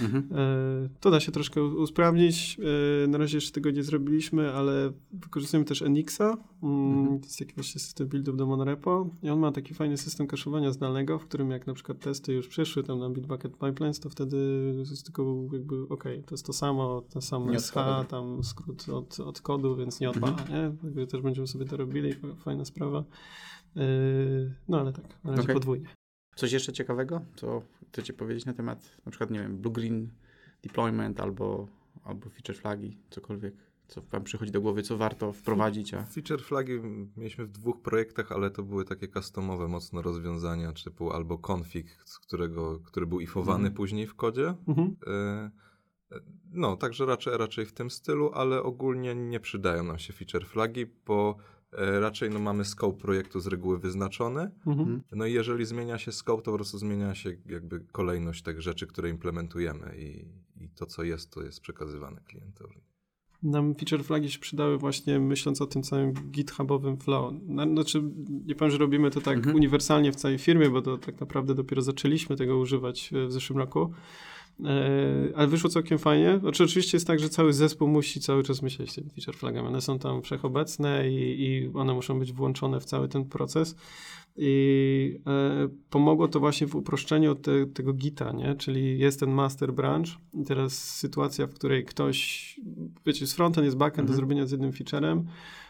Mhm. 0.00 0.28
E, 0.32 0.88
to 1.00 1.10
da 1.10 1.20
się 1.20 1.32
troszkę 1.32 1.62
usprawnić. 1.62 2.58
E, 3.04 3.06
na 3.06 3.18
razie 3.18 3.36
jeszcze 3.36 3.52
tego 3.52 3.70
nie 3.70 3.82
zrobiliśmy, 3.82 4.52
ale 4.52 4.92
wykorzystujemy 5.12 5.64
też 5.64 5.82
Enixa. 5.82 6.36
Mm, 6.62 6.98
mhm. 6.98 7.20
To 7.20 7.26
jest 7.26 7.38
taki 7.38 7.54
właśnie 7.54 7.80
system 7.80 8.08
buildów 8.08 8.36
do 8.36 8.46
monorepo 8.46 9.10
i 9.22 9.30
on 9.30 9.38
ma 9.38 9.52
taki 9.52 9.74
fajny 9.74 9.96
system 9.96 10.26
kaszowania 10.26 10.72
zdalnego, 10.72 11.18
w 11.18 11.24
którym 11.24 11.50
jak 11.50 11.66
na 11.66 11.74
przykład 11.74 11.98
testy 11.98 12.32
już 12.32 12.48
przyszły 12.48 12.82
tam 12.82 12.98
na 12.98 13.10
Bitbucket 13.10 13.52
Pipelines, 13.58 14.00
to 14.00 14.10
wtedy 14.10 14.36
jest 14.78 15.04
tylko 15.04 15.44
jakby 15.52 15.88
ok, 15.88 16.04
to 16.26 16.34
jest 16.34 16.46
to 16.46 16.52
samo, 16.52 17.02
to 17.12 17.20
samo 17.20 17.60
SH, 17.60 17.74
tam 18.08 18.44
skrót 18.44 18.88
od, 18.88 19.20
od 19.20 19.40
kodu, 19.40 19.76
więc 19.76 20.00
nie 20.00 20.10
odpala, 20.10 20.32
mhm. 20.32 20.50
nie? 20.50 20.76
Jakby 20.84 21.06
też 21.06 21.20
będziemy 21.20 21.46
sobie 21.46 21.64
to 21.64 21.76
robili, 21.76 22.14
fajna 22.38 22.64
sprawa. 22.64 23.04
E, 23.76 23.82
no 24.68 24.80
ale 24.80 24.92
tak, 24.92 25.04
na 25.24 25.30
razie 25.30 25.42
okay. 25.42 25.54
podwójnie. 25.54 25.86
Coś 26.36 26.52
jeszcze 26.52 26.72
ciekawego, 26.72 27.20
co 27.36 27.62
chcecie 27.94 28.12
powiedzieć 28.12 28.44
na 28.44 28.54
temat 28.54 28.96
na 29.04 29.10
przykład, 29.10 29.30
nie 29.30 29.40
wiem, 29.40 29.58
Blue 29.58 29.72
Green 29.72 30.10
Deployment 30.62 31.20
albo, 31.20 31.68
albo 32.04 32.30
feature 32.30 32.56
flagi, 32.56 32.98
cokolwiek, 33.10 33.54
co 33.88 34.02
wam 34.02 34.24
przychodzi 34.24 34.52
do 34.52 34.60
głowy, 34.60 34.82
co 34.82 34.96
warto 34.96 35.32
wprowadzić? 35.32 35.94
A... 35.94 36.04
Feature 36.04 36.42
flagi 36.42 36.72
mieliśmy 37.16 37.44
w 37.46 37.50
dwóch 37.50 37.82
projektach, 37.82 38.32
ale 38.32 38.50
to 38.50 38.62
były 38.62 38.84
takie 38.84 39.08
customowe 39.08 39.68
mocno 39.68 40.02
rozwiązania, 40.02 40.72
typu 40.84 41.12
albo 41.12 41.38
config, 41.52 41.86
z 42.04 42.18
którego, 42.18 42.80
który 42.80 43.06
był 43.06 43.20
ifowany 43.20 43.56
mhm. 43.56 43.74
później 43.74 44.06
w 44.06 44.14
kodzie. 44.14 44.54
Mhm. 44.68 44.96
E, 45.06 45.50
no, 46.50 46.76
także 46.76 47.06
raczej, 47.06 47.38
raczej 47.38 47.66
w 47.66 47.72
tym 47.72 47.90
stylu, 47.90 48.30
ale 48.34 48.62
ogólnie 48.62 49.14
nie 49.14 49.40
przydają 49.40 49.84
nam 49.84 49.98
się 49.98 50.12
feature 50.12 50.46
flagi, 50.46 50.86
bo 51.06 51.36
raczej 51.76 52.30
no, 52.30 52.38
mamy 52.38 52.64
scope 52.64 52.98
projektu 52.98 53.40
z 53.40 53.46
reguły 53.46 53.78
wyznaczony. 53.78 54.50
Mhm. 54.66 55.02
No 55.12 55.26
i 55.26 55.32
jeżeli 55.32 55.64
zmienia 55.64 55.98
się 55.98 56.12
scope, 56.12 56.42
to 56.42 56.50
po 56.50 56.56
prostu 56.56 56.78
zmienia 56.78 57.14
się 57.14 57.36
jakby 57.46 57.80
kolejność 57.80 58.42
tych 58.42 58.62
rzeczy, 58.62 58.86
które 58.86 59.10
implementujemy 59.10 59.94
i, 59.98 60.24
i 60.64 60.68
to, 60.68 60.86
co 60.86 61.02
jest, 61.02 61.30
to 61.30 61.42
jest 61.42 61.60
przekazywane 61.60 62.20
klientowi. 62.20 62.80
Nam 63.42 63.74
feature 63.74 64.04
flagi 64.04 64.30
się 64.30 64.38
przydały 64.38 64.78
właśnie 64.78 65.20
myśląc 65.20 65.60
o 65.60 65.66
tym 65.66 65.82
całym 65.82 66.12
githubowym 66.12 66.96
flow. 66.96 67.34
Znaczy, 67.72 68.02
nie 68.46 68.54
powiem, 68.54 68.70
że 68.70 68.78
robimy 68.78 69.10
to 69.10 69.20
tak 69.20 69.36
mhm. 69.36 69.56
uniwersalnie 69.56 70.12
w 70.12 70.16
całej 70.16 70.38
firmie, 70.38 70.70
bo 70.70 70.82
to 70.82 70.98
tak 70.98 71.20
naprawdę 71.20 71.54
dopiero 71.54 71.82
zaczęliśmy 71.82 72.36
tego 72.36 72.58
używać 72.58 73.10
w 73.28 73.32
zeszłym 73.32 73.58
roku. 73.58 73.92
E, 74.60 75.36
ale 75.36 75.46
wyszło 75.46 75.70
całkiem 75.70 75.98
fajnie. 75.98 76.38
Znaczy, 76.38 76.64
oczywiście 76.64 76.96
jest 76.96 77.06
tak, 77.06 77.20
że 77.20 77.28
cały 77.28 77.52
zespół 77.52 77.88
musi 77.88 78.20
cały 78.20 78.42
czas 78.42 78.62
myśleć 78.62 78.94
tymi 78.94 79.10
feature 79.10 79.36
flagami. 79.36 79.68
One 79.68 79.80
są 79.80 79.98
tam 79.98 80.22
wszechobecne 80.22 81.10
i, 81.10 81.42
i 81.42 81.70
one 81.74 81.94
muszą 81.94 82.18
być 82.18 82.32
włączone 82.32 82.80
w 82.80 82.84
cały 82.84 83.08
ten 83.08 83.24
proces. 83.24 83.76
I 84.36 85.20
e, 85.26 85.68
pomogło 85.90 86.28
to 86.28 86.40
właśnie 86.40 86.66
w 86.66 86.74
uproszczeniu 86.74 87.34
te, 87.34 87.66
tego 87.66 87.92
gita, 87.92 88.32
nie? 88.32 88.54
Czyli 88.54 88.98
jest 88.98 89.20
ten 89.20 89.30
master 89.30 89.72
branch 89.72 90.08
i 90.32 90.44
teraz 90.44 90.72
sytuacja, 90.72 91.46
w 91.46 91.54
której 91.54 91.84
ktoś, 91.84 92.60
wiecie, 93.06 93.26
z 93.26 93.34
frontend, 93.34 93.64
jest 93.64 93.76
backend 93.76 94.00
mhm. 94.00 94.06
do 94.08 94.16
zrobienia 94.16 94.46
z 94.46 94.50
jednym 94.50 94.72
featurem, 94.72 95.26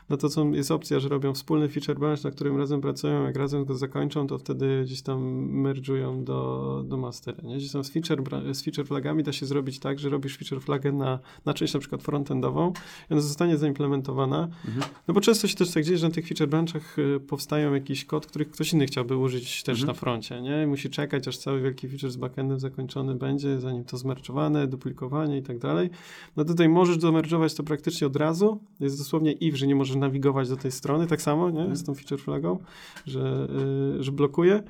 no 0.08 0.16
to 0.16 0.30
są, 0.30 0.52
jest 0.52 0.70
opcja, 0.70 1.00
że 1.00 1.08
robią 1.08 1.34
wspólny 1.34 1.68
feature 1.68 1.98
branch, 1.98 2.24
na 2.24 2.30
którym 2.30 2.56
razem 2.56 2.80
pracują, 2.80 3.24
jak 3.24 3.36
razem 3.36 3.64
go 3.64 3.74
zakończą, 3.74 4.26
to 4.26 4.38
wtedy 4.38 4.82
gdzieś 4.84 5.02
tam 5.02 5.48
merge'ują 5.62 6.24
do, 6.24 6.82
do 6.86 6.96
mastera, 6.96 7.42
nie? 7.42 7.56
Gdzieś 7.56 7.72
tam 7.72 7.84
z 7.84 7.90
feature, 7.90 8.22
z 8.54 8.62
feature 8.62 8.86
flagami 8.86 9.22
da 9.22 9.32
się 9.32 9.46
zrobić 9.46 9.78
tak, 9.78 9.98
że 9.98 10.08
robisz 10.08 10.36
feature 10.36 10.60
flagę 10.60 10.92
na, 10.92 11.18
na 11.44 11.54
część 11.54 11.74
na 11.74 11.80
przykład 11.80 12.02
frontendową 12.02 12.72
i 13.10 13.12
ona 13.12 13.20
zostanie 13.20 13.56
zaimplementowana, 13.56 14.48
mhm. 14.66 14.92
no 15.08 15.14
bo 15.14 15.20
często 15.20 15.48
się 15.48 15.56
też 15.56 15.70
tak 15.70 15.84
dzieje, 15.84 15.98
że 15.98 16.08
na 16.08 16.14
tych 16.14 16.28
feature 16.28 16.48
branchach 16.48 16.98
y, 16.98 17.20
powstają 17.20 17.74
jakiś 17.74 18.04
kod, 18.04 18.26
który 18.26 18.44
ktoś 18.54 18.72
inny 18.72 18.86
chciałby 18.86 19.16
użyć 19.16 19.62
też 19.62 19.80
mhm. 19.80 19.86
na 19.86 20.00
froncie, 20.00 20.42
nie? 20.42 20.62
I 20.62 20.66
musi 20.66 20.90
czekać, 20.90 21.28
aż 21.28 21.38
cały 21.38 21.60
wielki 21.60 21.88
feature 21.88 22.10
z 22.10 22.16
backendem 22.16 22.60
zakończony 22.60 23.14
będzie, 23.14 23.60
zanim 23.60 23.84
to 23.84 23.96
zmerczowane, 23.96 24.66
duplikowanie 24.66 25.38
i 25.38 25.42
tak 25.42 25.58
dalej. 25.58 25.90
No 26.36 26.44
tutaj 26.44 26.68
możesz 26.68 26.98
domerczować 26.98 27.54
to 27.54 27.62
praktycznie 27.62 28.06
od 28.06 28.16
razu, 28.16 28.60
jest 28.80 28.98
dosłownie 28.98 29.32
if, 29.32 29.56
że 29.56 29.66
nie 29.66 29.74
możesz 29.74 29.96
nawigować 29.96 30.48
do 30.48 30.56
tej 30.56 30.72
strony, 30.72 31.06
tak 31.06 31.22
samo, 31.22 31.50
nie? 31.50 31.76
Z 31.76 31.84
tą 31.84 31.94
feature 31.94 32.20
flagą, 32.20 32.58
że, 33.06 33.48
y, 33.98 34.02
że 34.02 34.12
blokuje, 34.12 34.62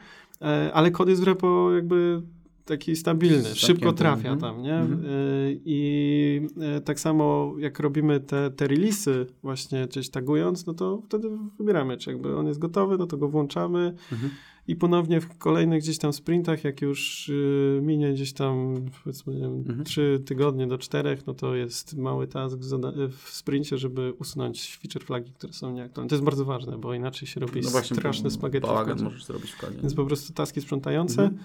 e, 0.43 0.71
ale 0.75 0.91
kod 0.91 1.09
jest 1.09 1.23
w 1.23 1.25
repo 1.25 1.73
jakby 1.73 2.23
taki 2.65 2.97
stabilny, 2.97 3.55
szybko 3.55 3.93
trafia 3.93 4.33
mhm. 4.33 4.41
tam, 4.41 4.63
nie? 4.63 4.83
Y, 4.83 5.61
I 5.65 6.41
e, 6.61 6.81
tak 6.81 7.01
samo 7.01 7.55
jak 7.59 7.79
robimy 7.79 8.21
te, 8.21 8.51
te 8.51 8.67
releasy 8.67 9.27
właśnie 9.43 9.87
gdzieś 9.87 10.11
tagując, 10.11 10.67
no 10.67 10.75
to 10.75 11.03
wtedy 11.07 11.31
wybieramy, 11.59 11.97
czy 11.97 12.11
jakby 12.11 12.37
on 12.37 12.47
jest 12.47 12.61
gotowy, 12.61 12.99
no 12.99 13.07
to 13.07 13.17
go 13.17 13.29
włączamy. 13.29 13.95
Mhm 14.13 14.31
i 14.69 14.77
ponownie 14.77 15.21
w 15.21 15.39
kolejnych 15.39 15.83
gdzieś 15.83 15.99
tam 15.99 16.13
sprintach, 16.13 16.65
jak 16.65 16.83
już 16.83 17.29
y, 17.29 17.81
minie 17.83 18.13
gdzieś 18.13 18.33
tam 18.33 18.75
powiedzmy 19.05 19.35
nie 19.35 19.41
wiem, 19.41 19.55
mhm. 19.59 19.85
3 19.85 20.23
tygodnie 20.27 20.67
do 20.67 20.79
4, 20.79 21.19
no 21.27 21.35
to 21.35 21.55
jest 21.55 21.97
mały 21.97 22.27
task 22.27 22.59
w, 22.59 23.11
w 23.11 23.31
sprincie, 23.31 23.79
żeby 23.79 24.13
usunąć 24.19 24.77
feature 24.77 25.05
flagi, 25.05 25.33
które 25.33 25.53
są 25.53 25.73
nieaktualne. 25.73 26.09
To 26.09 26.15
jest 26.15 26.25
bardzo 26.25 26.45
ważne, 26.45 26.79
bo 26.79 26.95
inaczej 26.95 27.29
się 27.29 27.41
robi 27.41 27.61
no 27.61 27.71
właśnie, 27.71 27.97
straszne 27.97 28.31
spaghetti. 28.31 28.67
Bałagan 28.67 29.03
możesz 29.03 29.25
zrobić 29.25 29.51
w 29.51 29.59
kodzie. 29.59 29.79
Więc 29.81 29.95
po 29.95 30.07
prostu 30.07 30.33
taski 30.33 30.61
sprzątające. 30.61 31.23
Mhm. 31.23 31.41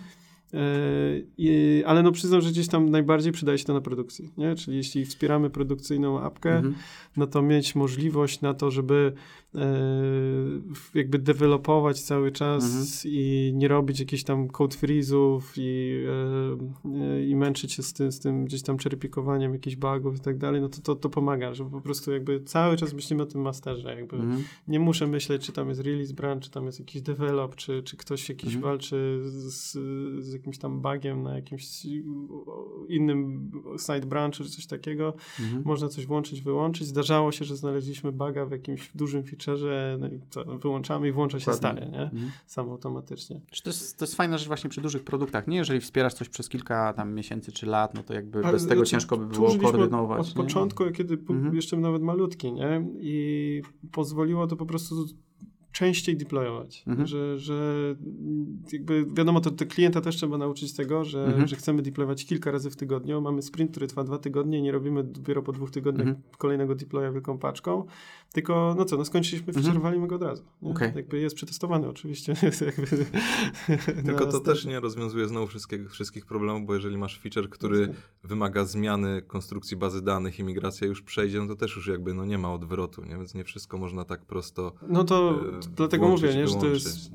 Yy, 0.53 1.83
ale 1.85 2.03
no 2.03 2.11
przyznam, 2.11 2.41
że 2.41 2.49
gdzieś 2.49 2.67
tam 2.67 2.89
najbardziej 2.89 3.31
przydaje 3.31 3.57
się 3.57 3.65
to 3.65 3.73
na 3.73 3.81
produkcji, 3.81 4.31
nie? 4.37 4.55
Czyli 4.55 4.77
jeśli 4.77 5.05
wspieramy 5.05 5.49
produkcyjną 5.49 6.19
apkę, 6.19 6.55
mhm. 6.55 6.75
no 7.17 7.27
to 7.27 7.41
mieć 7.41 7.75
możliwość 7.75 8.41
na 8.41 8.53
to, 8.53 8.71
żeby 8.71 9.13
e, 9.55 9.59
jakby 10.93 11.19
dewelopować 11.19 12.01
cały 12.01 12.31
czas 12.31 12.63
mhm. 12.63 12.87
i 13.05 13.51
nie 13.55 13.67
robić 13.67 13.99
jakichś 13.99 14.23
tam 14.23 14.47
code 14.47 14.75
freeze'ów 14.75 15.41
i, 15.57 16.03
e, 16.85 17.25
i 17.25 17.35
męczyć 17.35 17.73
się 17.73 17.83
z 17.83 17.93
tym, 17.93 18.11
z 18.11 18.19
tym 18.19 18.45
gdzieś 18.45 18.61
tam 18.61 18.77
czerpikowaniem 18.77 19.53
jakichś 19.53 19.75
bugów 19.75 20.17
i 20.17 20.19
tak 20.19 20.37
dalej, 20.37 20.61
no 20.61 20.69
to, 20.69 20.81
to, 20.81 20.95
to 20.95 21.09
pomaga, 21.09 21.53
że 21.53 21.69
po 21.69 21.81
prostu 21.81 22.11
jakby 22.11 22.43
cały 22.43 22.77
czas 22.77 22.93
myślimy 22.93 23.23
o 23.23 23.25
tym 23.25 23.41
masterze, 23.41 23.95
jakby 23.95 24.15
mhm. 24.15 24.43
nie 24.67 24.79
muszę 24.79 25.07
myśleć, 25.07 25.45
czy 25.45 25.51
tam 25.51 25.69
jest 25.69 25.81
release 25.81 26.11
branch, 26.11 26.43
czy 26.43 26.51
tam 26.51 26.65
jest 26.65 26.79
jakiś 26.79 27.01
develop, 27.01 27.55
czy, 27.55 27.83
czy 27.83 27.97
ktoś 27.97 28.29
jakiś 28.29 28.55
mhm. 28.55 28.63
walczy 28.63 29.19
z, 29.23 29.71
z 30.23 30.38
jakimś 30.39 30.57
tam 30.57 30.81
bugiem 30.81 31.23
na 31.23 31.35
jakimś 31.35 31.85
innym 32.87 33.51
side 33.79 34.07
branchu 34.07 34.43
czy 34.43 34.49
coś 34.49 34.65
takiego. 34.65 35.13
Mhm. 35.39 35.63
Można 35.65 35.87
coś 35.87 36.05
włączyć, 36.05 36.41
wyłączyć. 36.41 36.87
Zdarzało 36.87 37.31
się, 37.31 37.45
że 37.45 37.55
znaleźliśmy 37.55 38.11
buga 38.11 38.45
w 38.45 38.51
jakimś 38.51 38.91
dużym 38.95 39.23
featureze, 39.23 39.97
no 39.99 40.07
i 40.07 40.19
co, 40.29 40.45
wyłączamy 40.45 41.07
i 41.07 41.11
włącza 41.11 41.39
się 41.39 41.53
stale, 41.53 41.81
nie? 41.81 42.01
Mhm. 42.01 42.31
Sam 42.45 42.69
automatycznie. 42.69 43.41
To 43.63 43.69
jest, 43.69 43.97
to 43.97 44.05
jest 44.05 44.15
fajna 44.15 44.37
rzecz 44.37 44.47
właśnie 44.47 44.69
przy 44.69 44.81
dużych 44.81 45.03
produktach, 45.03 45.47
nie? 45.47 45.57
Jeżeli 45.57 45.81
wspierasz 45.81 46.13
coś 46.13 46.29
przez 46.29 46.49
kilka 46.49 46.93
tam 46.93 47.13
miesięcy 47.13 47.51
czy 47.51 47.65
lat, 47.65 47.93
no 47.93 48.03
to 48.03 48.13
jakby 48.13 48.39
Ale 48.43 48.53
bez 48.53 48.67
tego 48.67 48.81
to, 48.81 48.85
ciężko 48.85 49.17
by 49.17 49.25
było 49.25 49.57
koordynować. 49.57 50.19
Od, 50.19 50.27
od 50.27 50.33
początku, 50.33 50.91
kiedy 50.91 51.13
mhm. 51.13 51.55
jeszcze 51.55 51.77
nawet 51.77 52.01
malutki, 52.01 52.53
nie? 52.53 52.85
I 52.99 53.61
pozwoliło 53.91 54.47
to 54.47 54.55
po 54.55 54.65
prostu 54.65 55.05
częściej 55.71 56.17
deployować. 56.17 56.83
Mhm. 56.87 57.07
Że, 57.07 57.39
że 57.39 57.95
jakby 58.73 59.05
wiadomo, 59.05 59.41
to, 59.41 59.51
to 59.51 59.65
klienta 59.65 60.01
też 60.01 60.15
trzeba 60.15 60.37
nauczyć 60.37 60.73
tego, 60.73 61.03
że, 61.05 61.25
mhm. 61.25 61.47
że 61.47 61.55
chcemy 61.55 61.81
deployować 61.81 62.25
kilka 62.25 62.51
razy 62.51 62.69
w 62.69 62.75
tygodniu. 62.75 63.21
Mamy 63.21 63.41
sprint, 63.41 63.71
który 63.71 63.87
trwa 63.87 64.03
dwa 64.03 64.17
tygodnie, 64.17 64.61
nie 64.61 64.71
robimy 64.71 65.03
dopiero 65.03 65.43
po 65.43 65.51
dwóch 65.51 65.71
tygodniach 65.71 66.07
mhm. 66.07 66.23
kolejnego 66.37 66.75
deploya 66.75 67.11
wielką 67.11 67.37
paczką, 67.37 67.85
tylko 68.33 68.75
no 68.77 68.85
co, 68.85 68.97
no 68.97 69.05
skończyliśmy, 69.05 69.53
mhm. 69.53 70.07
go 70.07 70.15
od 70.15 70.23
razu. 70.23 70.43
Okay. 70.61 70.93
Jakby 70.95 71.19
jest 71.19 71.35
przetestowany 71.35 71.87
oczywiście. 71.87 72.33
tylko 74.05 74.25
to 74.25 74.39
też 74.39 74.65
nie 74.65 74.79
rozwiązuje 74.79 75.27
znowu 75.27 75.47
wszystkich, 75.47 75.91
wszystkich 75.91 76.25
problemów, 76.25 76.67
bo 76.67 76.73
jeżeli 76.73 76.97
masz 76.97 77.19
feature, 77.19 77.49
który 77.49 77.93
wymaga 78.23 78.65
zmiany 78.65 79.21
konstrukcji 79.21 79.77
bazy 79.77 80.01
danych 80.01 80.39
i 80.39 80.43
migracja 80.43 80.87
już 80.87 81.01
przejdzie, 81.01 81.39
no 81.39 81.47
to 81.47 81.55
też 81.55 81.75
już 81.75 81.87
jakby 81.87 82.13
no 82.13 82.25
nie 82.25 82.37
ma 82.37 82.53
odwrotu, 82.53 83.05
nie? 83.05 83.17
więc 83.17 83.35
nie 83.35 83.43
wszystko 83.43 83.77
można 83.77 84.05
tak 84.05 84.25
prosto 84.25 84.73
No 84.87 85.03
to 85.03 85.39
e, 85.57 85.58
dlatego 85.67 86.07
mówię, 86.07 86.35
nie, 86.35 86.47
że 86.47 86.55
to 86.55 86.67
jest 86.67 87.07
y, 87.07 87.11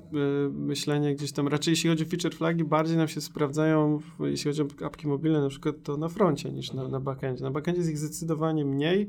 myślenie 0.52 1.14
gdzieś 1.14 1.32
tam, 1.32 1.48
raczej 1.48 1.72
jeśli 1.72 1.90
chodzi 1.90 2.04
o 2.04 2.06
feature 2.06 2.34
flagi, 2.34 2.64
bardziej 2.64 2.96
nam 2.96 3.08
się 3.08 3.20
sprawdzają, 3.20 4.00
jeśli 4.20 4.50
chodzi 4.50 4.62
o 4.62 4.86
apki 4.86 5.08
mobilne 5.08 5.40
na 5.40 5.48
przykład, 5.48 5.76
to 5.82 5.96
na 5.96 6.08
froncie 6.08 6.52
niż 6.52 6.72
na, 6.72 6.88
na 6.88 7.00
backendzie. 7.00 7.44
Na 7.44 7.50
backendzie 7.50 7.80
jest 7.80 7.90
ich 7.90 7.98
zdecydowanie 7.98 8.64
mniej, 8.64 9.08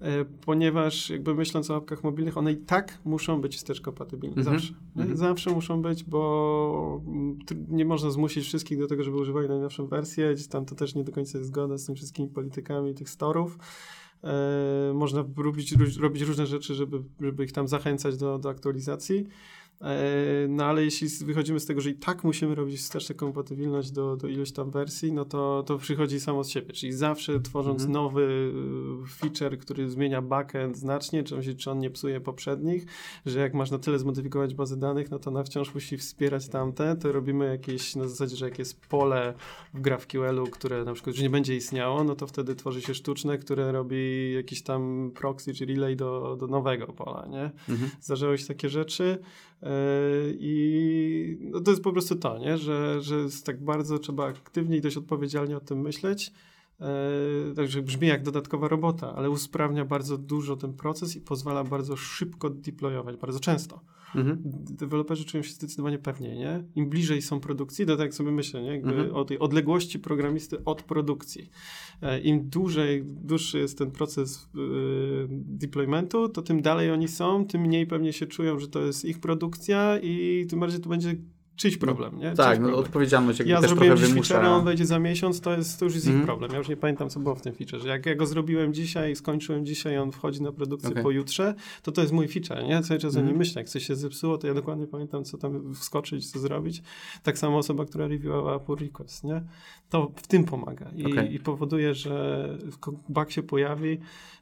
e, 0.00 0.24
ponieważ 0.24 1.10
jakby 1.10 1.34
myśląc 1.34 1.70
o 1.70 1.76
apkach 1.76 2.04
mobilnych, 2.04 2.38
one 2.38 2.52
i 2.52 2.56
tak 2.56 2.98
muszą 3.04 3.40
być 3.40 3.56
wstecz 3.56 3.80
kompatybilne, 3.80 4.36
Mhm. 4.36 4.58
zawsze. 4.58 4.74
Mhm. 4.96 5.16
Zawsze 5.16 5.50
muszą 5.50 5.82
być, 5.82 6.04
bo 6.04 7.00
mm, 7.06 7.38
nie 7.68 7.84
można 7.84 8.10
zmusić 8.10 8.44
wszystkich 8.44 8.78
do 8.78 8.86
tego, 8.86 9.04
żeby 9.04 9.16
używali 9.16 9.48
najnowszą 9.48 9.86
wersję, 9.86 10.34
gdzieś 10.34 10.46
tam 10.46 10.64
to 10.64 10.74
też 10.74 10.94
nie 10.94 11.04
do 11.04 11.12
końca 11.12 11.38
jest 11.38 11.48
zgodne 11.48 11.78
z 11.78 11.86
tymi 11.86 11.96
wszystkimi 11.96 12.28
politykami 12.28 12.94
tych 12.94 13.10
storów. 13.10 13.58
E, 14.24 14.92
można 14.94 15.24
robić, 15.36 15.74
robić 16.00 16.22
różne 16.22 16.46
rzeczy, 16.46 16.74
żeby, 16.74 17.02
żeby 17.20 17.44
ich 17.44 17.52
tam 17.52 17.68
zachęcać 17.68 18.16
do, 18.16 18.38
do 18.38 18.50
aktualizacji. 18.50 19.26
E, 19.82 20.48
No 20.48 20.64
ale 20.64 20.84
jeśli 20.84 21.08
wychodzimy 21.08 21.60
z 21.60 21.66
tego, 21.66 21.80
że 21.80 21.90
i 21.90 21.94
tak 21.94 22.24
musimy 22.24 22.54
robić 22.54 22.80
wsteczną 22.80 23.16
kompatybilność 23.16 23.90
do, 23.90 24.16
do 24.16 24.28
iluś 24.28 24.52
tam 24.52 24.70
wersji, 24.70 25.12
no 25.12 25.24
to, 25.24 25.62
to 25.66 25.78
przychodzi 25.78 26.20
samo 26.20 26.44
z 26.44 26.48
siebie. 26.48 26.72
Czyli 26.72 26.92
zawsze 26.92 27.40
tworząc 27.40 27.82
Mhm. 27.82 27.92
nowy 27.92 28.22
y, 29.04 29.08
feature, 29.08 29.58
który 29.58 29.90
zmienia 29.90 30.22
backend 30.22 30.76
znacznie, 30.76 31.22
czy 31.24 31.54
czy 31.56 31.70
on 31.70 31.78
nie 31.78 31.90
psuje 31.90 32.20
poprzednich, 32.20 32.86
że 33.26 33.40
jak 33.40 33.54
masz 33.54 33.70
na 33.70 33.78
tyle 33.78 33.98
zmodyfikować 33.98 34.54
bazę 34.54 34.76
danych, 34.76 35.10
no 35.10 35.18
to 35.18 35.30
ona 35.30 35.42
wciąż 35.44 35.74
musi 35.74 35.96
wspierać 35.98 36.48
tamte, 36.48 36.96
to 36.96 37.12
robimy 37.12 37.46
jakieś, 37.46 37.96
na 37.96 38.08
zasadzie, 38.08 38.36
że 38.36 38.44
jak 38.44 38.58
jest 38.58 38.80
pole 38.80 39.34
w 39.74 39.80
GraphQL-u, 39.80 40.46
które 40.46 40.84
na 40.84 40.92
przykład 40.94 41.16
już 41.16 41.22
nie 41.22 41.30
będzie 41.30 41.56
istniało, 41.56 42.04
no 42.04 42.14
to 42.16 42.26
wtedy 42.26 42.54
tworzy 42.56 42.82
się 42.82 42.94
sztuczne, 42.94 43.38
które 43.38 43.72
robi 43.72 44.32
jakiś 44.34 44.62
tam 44.62 45.10
proxy 45.14 45.54
czy 45.54 45.66
relay 45.66 45.96
do, 45.96 46.36
do 46.40 46.46
nowego 46.46 46.86
pola, 46.86 47.26
nie? 47.30 47.50
Mhm. 47.68 47.90
zdarzały 48.00 48.38
się 48.38 48.46
takie 48.46 48.68
rzeczy 48.68 49.18
yy, 49.62 49.68
i 50.38 51.38
no 51.40 51.60
to 51.60 51.70
jest 51.70 51.82
po 51.82 51.92
prostu 51.92 52.16
to, 52.16 52.38
nie? 52.38 52.58
Że, 52.58 53.00
że 53.00 53.16
tak 53.44 53.64
bardzo 53.64 53.98
trzeba 53.98 54.26
aktywnie 54.26 54.76
i 54.76 54.80
dość 54.80 54.96
odpowiedzialnie 54.96 55.56
o 55.56 55.60
tym 55.60 55.80
myśleć. 55.80 56.32
Yy, 57.48 57.54
Także 57.54 57.82
brzmi 57.82 58.08
jak 58.08 58.22
dodatkowa 58.22 58.68
robota, 58.68 59.14
ale 59.14 59.30
usprawnia 59.30 59.84
bardzo 59.84 60.18
dużo 60.18 60.56
ten 60.56 60.72
proces 60.72 61.16
i 61.16 61.20
pozwala 61.20 61.64
bardzo 61.64 61.96
szybko 61.96 62.50
deployować, 62.50 63.16
bardzo 63.16 63.40
często. 63.40 63.80
Mhm. 64.14 64.38
Deweloperzy 64.70 65.24
czują 65.24 65.42
się 65.42 65.50
zdecydowanie 65.52 65.98
pewniej, 65.98 66.38
nie? 66.38 66.64
Im 66.74 66.88
bliżej 66.88 67.22
są 67.22 67.40
produkcji, 67.40 67.86
to 67.86 67.96
tak 67.96 68.06
jak 68.06 68.14
sobie 68.14 68.30
myślę, 68.30 68.62
nie? 68.62 68.72
Mhm. 68.72 69.14
o 69.14 69.24
tej 69.24 69.38
odległości 69.38 69.98
programisty 69.98 70.64
od 70.64 70.82
produkcji. 70.82 71.50
E, 72.02 72.20
Im 72.20 72.48
dłużej, 72.48 73.04
dłuższy 73.04 73.58
jest 73.58 73.78
ten 73.78 73.90
proces 73.90 74.48
yy, 74.54 75.28
deploymentu, 75.30 76.28
to 76.28 76.42
tym 76.42 76.62
dalej 76.62 76.90
oni 76.90 77.08
są, 77.08 77.46
tym 77.46 77.60
mniej 77.60 77.86
pewnie 77.86 78.12
się 78.12 78.26
czują, 78.26 78.58
że 78.58 78.68
to 78.68 78.80
jest 78.80 79.04
ich 79.04 79.20
produkcja 79.20 79.98
i 79.98 80.46
tym 80.50 80.60
bardziej 80.60 80.80
to 80.80 80.88
będzie 80.88 81.14
czyjś 81.56 81.76
problem, 81.76 82.18
nie? 82.18 82.30
Tak, 82.32 82.46
Czyjś 82.46 82.58
no 82.58 82.64
problem. 82.66 82.74
odpowiedzialność 82.84 83.38
jakby 83.38 83.50
Ja 83.52 83.60
też 83.60 83.70
trochę 83.70 83.94
wymusza. 83.96 84.56
on 84.56 84.64
wejdzie 84.64 84.86
za 84.86 84.98
miesiąc, 84.98 85.40
to, 85.40 85.56
jest, 85.56 85.78
to 85.78 85.84
już 85.84 85.94
jest 85.94 86.06
ich 86.06 86.10
Mhm. 86.12 86.26
problem. 86.26 86.50
Ja 86.52 86.58
już 86.58 86.68
nie 86.68 86.76
pamiętam, 86.76 87.10
co 87.10 87.20
było 87.20 87.34
w 87.34 87.42
tym 87.42 87.54
feature. 87.54 87.80
Że 87.80 87.88
jak 87.88 88.06
ja 88.06 88.14
go 88.14 88.26
zrobiłem 88.26 88.74
dzisiaj, 88.74 89.16
skończyłem 89.16 89.66
dzisiaj, 89.66 89.98
on 89.98 90.12
wchodzi 90.12 90.42
na 90.42 90.52
produkcję 90.52 90.90
Okej. 90.90 91.02
pojutrze, 91.02 91.54
to 91.82 91.92
to 91.92 92.00
jest 92.00 92.12
mój 92.12 92.28
feature, 92.28 92.64
nie? 92.68 92.82
Cały 92.82 93.00
czas 93.00 93.14
o 93.14 93.18
Mhm. 93.18 93.26
nim 93.26 93.36
myślę. 93.36 93.60
Jak 93.60 93.68
coś 93.68 93.86
się 93.86 93.96
zepsuło, 93.96 94.38
to 94.38 94.46
ja 94.46 94.54
dokładnie 94.54 94.86
pamiętam, 94.86 95.24
co 95.24 95.38
tam 95.38 95.74
wskoczyć, 95.74 96.30
co 96.30 96.38
zrobić. 96.38 96.82
Tak 97.22 97.38
samo 97.38 97.58
osoba, 97.58 97.84
która 97.84 98.06
reviewowała 98.08 98.58
pull 98.58 98.76
request, 98.76 99.24
nie? 99.24 99.42
To 99.90 100.12
w 100.16 100.26
tym 100.26 100.44
pomaga 100.44 100.90
i, 100.96 101.06
Okej. 101.12 101.34
i 101.34 101.38
powoduje, 101.38 101.94
że 101.94 102.48
bug 103.08 103.30
się 103.30 103.42
pojawi, 103.42 103.98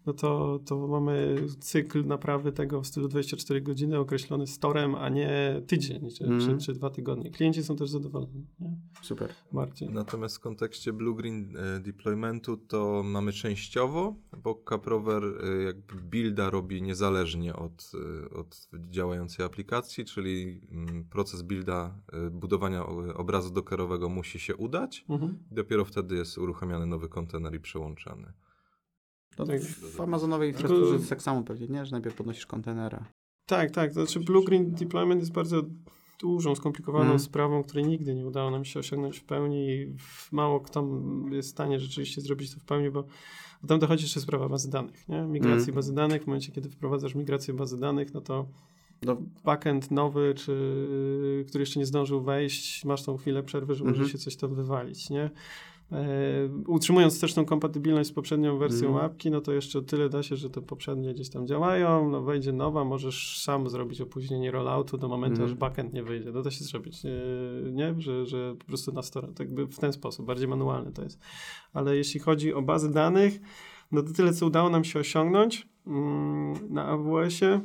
no 0.07 0.13
to, 0.13 0.61
to 0.67 0.87
mamy 0.89 1.37
cykl 1.61 2.07
naprawy 2.07 2.53
tego 2.53 2.81
w 2.83 2.87
stylu 2.87 3.09
24 3.09 3.61
godziny 3.61 3.99
określony 3.99 4.47
storem, 4.47 4.95
a 4.95 5.09
nie 5.09 5.63
tydzień 5.67 6.11
czy, 6.11 6.25
Mhm. 6.25 6.59
czy, 6.59 6.67
czy 6.67 6.73
dwa 6.73 6.91
tygodnie. 6.91 7.00
Klienci 7.33 7.65
są 7.65 7.77
też 7.77 7.91
zadowoleni, 7.91 8.47
nie? 8.61 8.77
Super. 9.03 9.33
Marcin. 9.53 9.93
Natomiast 9.93 10.37
w 10.37 10.41
kontekście 10.41 10.93
Blue-Green 10.93 11.57
e, 11.57 11.81
deploymentu 11.81 12.57
to 12.57 13.03
mamy 13.03 13.33
częściowo, 13.33 14.15
bo 14.43 14.63
Caprover 14.69 15.25
e, 15.25 15.63
jakby 15.63 15.95
builda 15.95 16.51
robi 16.51 16.83
niezależnie 16.83 17.57
od, 17.57 17.93
e, 17.95 18.31
od 18.35 18.69
działającej 18.91 19.47
aplikacji, 19.47 20.05
czyli 20.05 20.61
mm, 20.71 21.05
proces 21.05 21.43
builda, 21.43 21.95
budowania 22.31 22.87
obrazu 23.15 23.51
dockerowego 23.51 24.09
musi 24.09 24.41
się 24.41 24.57
udać. 24.57 25.05
Mhm. 25.09 25.39
Dopiero 25.51 25.85
wtedy 25.85 26.17
jest 26.17 26.39
uruchamiany 26.39 26.87
nowy 26.87 27.09
kontener 27.09 27.55
i 27.55 27.61
przełączany. 27.61 28.33
To 29.37 29.47
Tak. 29.47 29.63
w 29.63 30.01
Amazonowej 30.01 30.49
infrastrukturze 30.49 30.95
jest 30.97 31.09
tak 31.09 31.23
samo 31.23 31.43
pewnie, 31.43 31.67
nie? 31.69 31.85
Że 31.85 31.93
najpierw 31.93 32.17
podnosisz 32.17 32.47
kontenera. 32.47 33.05
Tak, 33.47 33.71
tak. 33.71 33.95
To 33.95 34.07
znaczy 34.07 34.21
Blue 34.21 34.45
Green 34.45 34.71
Deployment 34.71 35.21
jest 35.21 35.33
bardzo 35.33 35.63
dużą, 36.21 36.55
skomplikowaną 36.55 37.03
Mhm. 37.05 37.19
sprawą, 37.19 37.63
której 37.63 37.85
nigdy 37.85 38.15
nie 38.15 38.27
udało 38.27 38.51
nam 38.51 38.65
się 38.65 38.81
osiągnąć 38.81 39.19
w 39.19 39.25
pełni 39.25 39.69
i 39.69 39.95
mało 40.33 40.61
kto 40.61 40.87
jest 41.31 41.49
w 41.49 41.53
stanie 41.53 41.81
rzeczywiście 41.81 42.21
zrobić 42.21 42.55
to 42.55 42.61
w 42.61 42.65
pełni, 42.65 42.91
bo, 42.91 43.05
bo 43.63 43.69
tam 43.69 43.79
dochodzi 43.79 44.05
jeszcze 44.05 44.21
sprawa 44.21 44.49
bazy 44.49 44.71
danych, 44.71 45.09
nie? 45.09 45.23
Migracji 45.23 45.59
Mhm. 45.59 45.75
bazy 45.75 45.95
danych. 45.95 46.23
W 46.23 46.27
momencie, 46.27 46.53
kiedy 46.53 46.71
wprowadzasz 46.71 47.15
migrację 47.15 47.55
bazy 47.55 47.81
danych, 47.81 48.15
no 48.15 48.21
to 48.21 48.47
No, 49.03 49.17
backend 49.45 49.91
nowy, 49.91 50.35
czy 50.35 50.53
który 51.49 51.63
jeszcze 51.63 51.81
nie 51.81 51.87
zdążył 51.87 52.23
wejść, 52.23 52.85
masz 52.85 53.03
tą 53.03 53.17
chwilę 53.17 53.43
przerwy, 53.43 53.75
że 53.75 53.85
Mhm. 53.85 53.99
może 53.99 54.13
się 54.13 54.19
coś 54.19 54.37
tam 54.37 54.55
wywalić, 54.55 55.11
nie? 55.11 55.31
E, 55.93 56.05
utrzymując 56.67 57.21
też 57.21 57.35
tą 57.35 57.45
kompatybilność 57.45 58.11
z 58.11 58.13
poprzednią 58.13 58.59
wersją 58.59 58.89
Mhm. 58.89 59.07
apki, 59.07 59.31
no 59.31 59.41
to 59.41 59.53
jeszcze 59.53 59.83
tyle 59.83 60.09
da 60.09 60.23
się, 60.23 60.37
że 60.37 60.51
te 60.51 60.61
poprzednie 60.63 61.15
gdzieś 61.15 61.31
tam 61.31 61.47
działają, 61.47 62.11
no 62.11 62.23
wejdzie 62.23 62.53
nowa, 62.53 62.85
możesz 62.85 63.43
sam 63.43 63.69
zrobić 63.71 64.01
opóźnienie 64.01 64.51
rolloutu 64.51 64.99
do 64.99 65.09
momentu, 65.09 65.33
Mhm. 65.33 65.51
aż 65.51 65.55
backend 65.59 65.93
nie 65.93 66.03
wyjdzie. 66.03 66.33
No 66.33 66.43
da 66.43 66.51
się 66.51 66.65
zrobić, 66.65 67.03
nie? 67.73 67.95
Że, 67.99 68.27
że 68.27 68.55
po 68.59 68.65
prostu 68.65 68.93
na 68.93 69.03
stronę, 69.03 69.29
tak 69.29 69.47
jakby 69.47 69.67
w 69.67 69.79
ten 69.79 69.93
sposób, 69.93 70.27
bardziej 70.27 70.49
manualny 70.49 70.93
to 70.93 71.03
jest. 71.03 71.21
Ale 71.73 71.97
jeśli 71.97 72.21
chodzi 72.21 72.55
o 72.55 72.63
bazy 72.63 72.91
danych, 72.93 73.41
no 73.93 74.03
to 74.03 74.13
tyle, 74.13 74.33
co 74.33 74.47
udało 74.47 74.71
nam 74.71 74.85
się 74.85 74.99
osiągnąć 75.01 75.69
mm, 75.87 76.55
na 76.75 76.87
AWS-ie, 76.87 77.61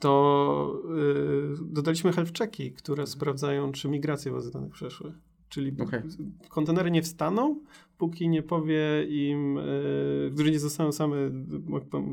to 0.00 0.82
y, 1.60 1.64
dodaliśmy 1.64 2.12
health 2.12 2.32
checki, 2.38 2.72
które 2.72 3.06
sprawdzają, 3.06 3.72
czy 3.72 3.88
migracje 3.88 4.32
bazy 4.32 4.50
danych 4.52 4.72
przeszły. 4.72 5.12
Czyli 5.48 5.76
Okej. 5.82 6.02
kontenery 6.48 6.90
nie 6.90 7.02
wstaną, 7.02 7.60
póki 7.98 8.28
nie 8.28 8.42
powie 8.42 9.04
im, 9.08 9.58
y, 9.58 10.30
którzy 10.34 10.50
nie 10.50 10.58
zostaną 10.58 10.92
same, 10.92 11.16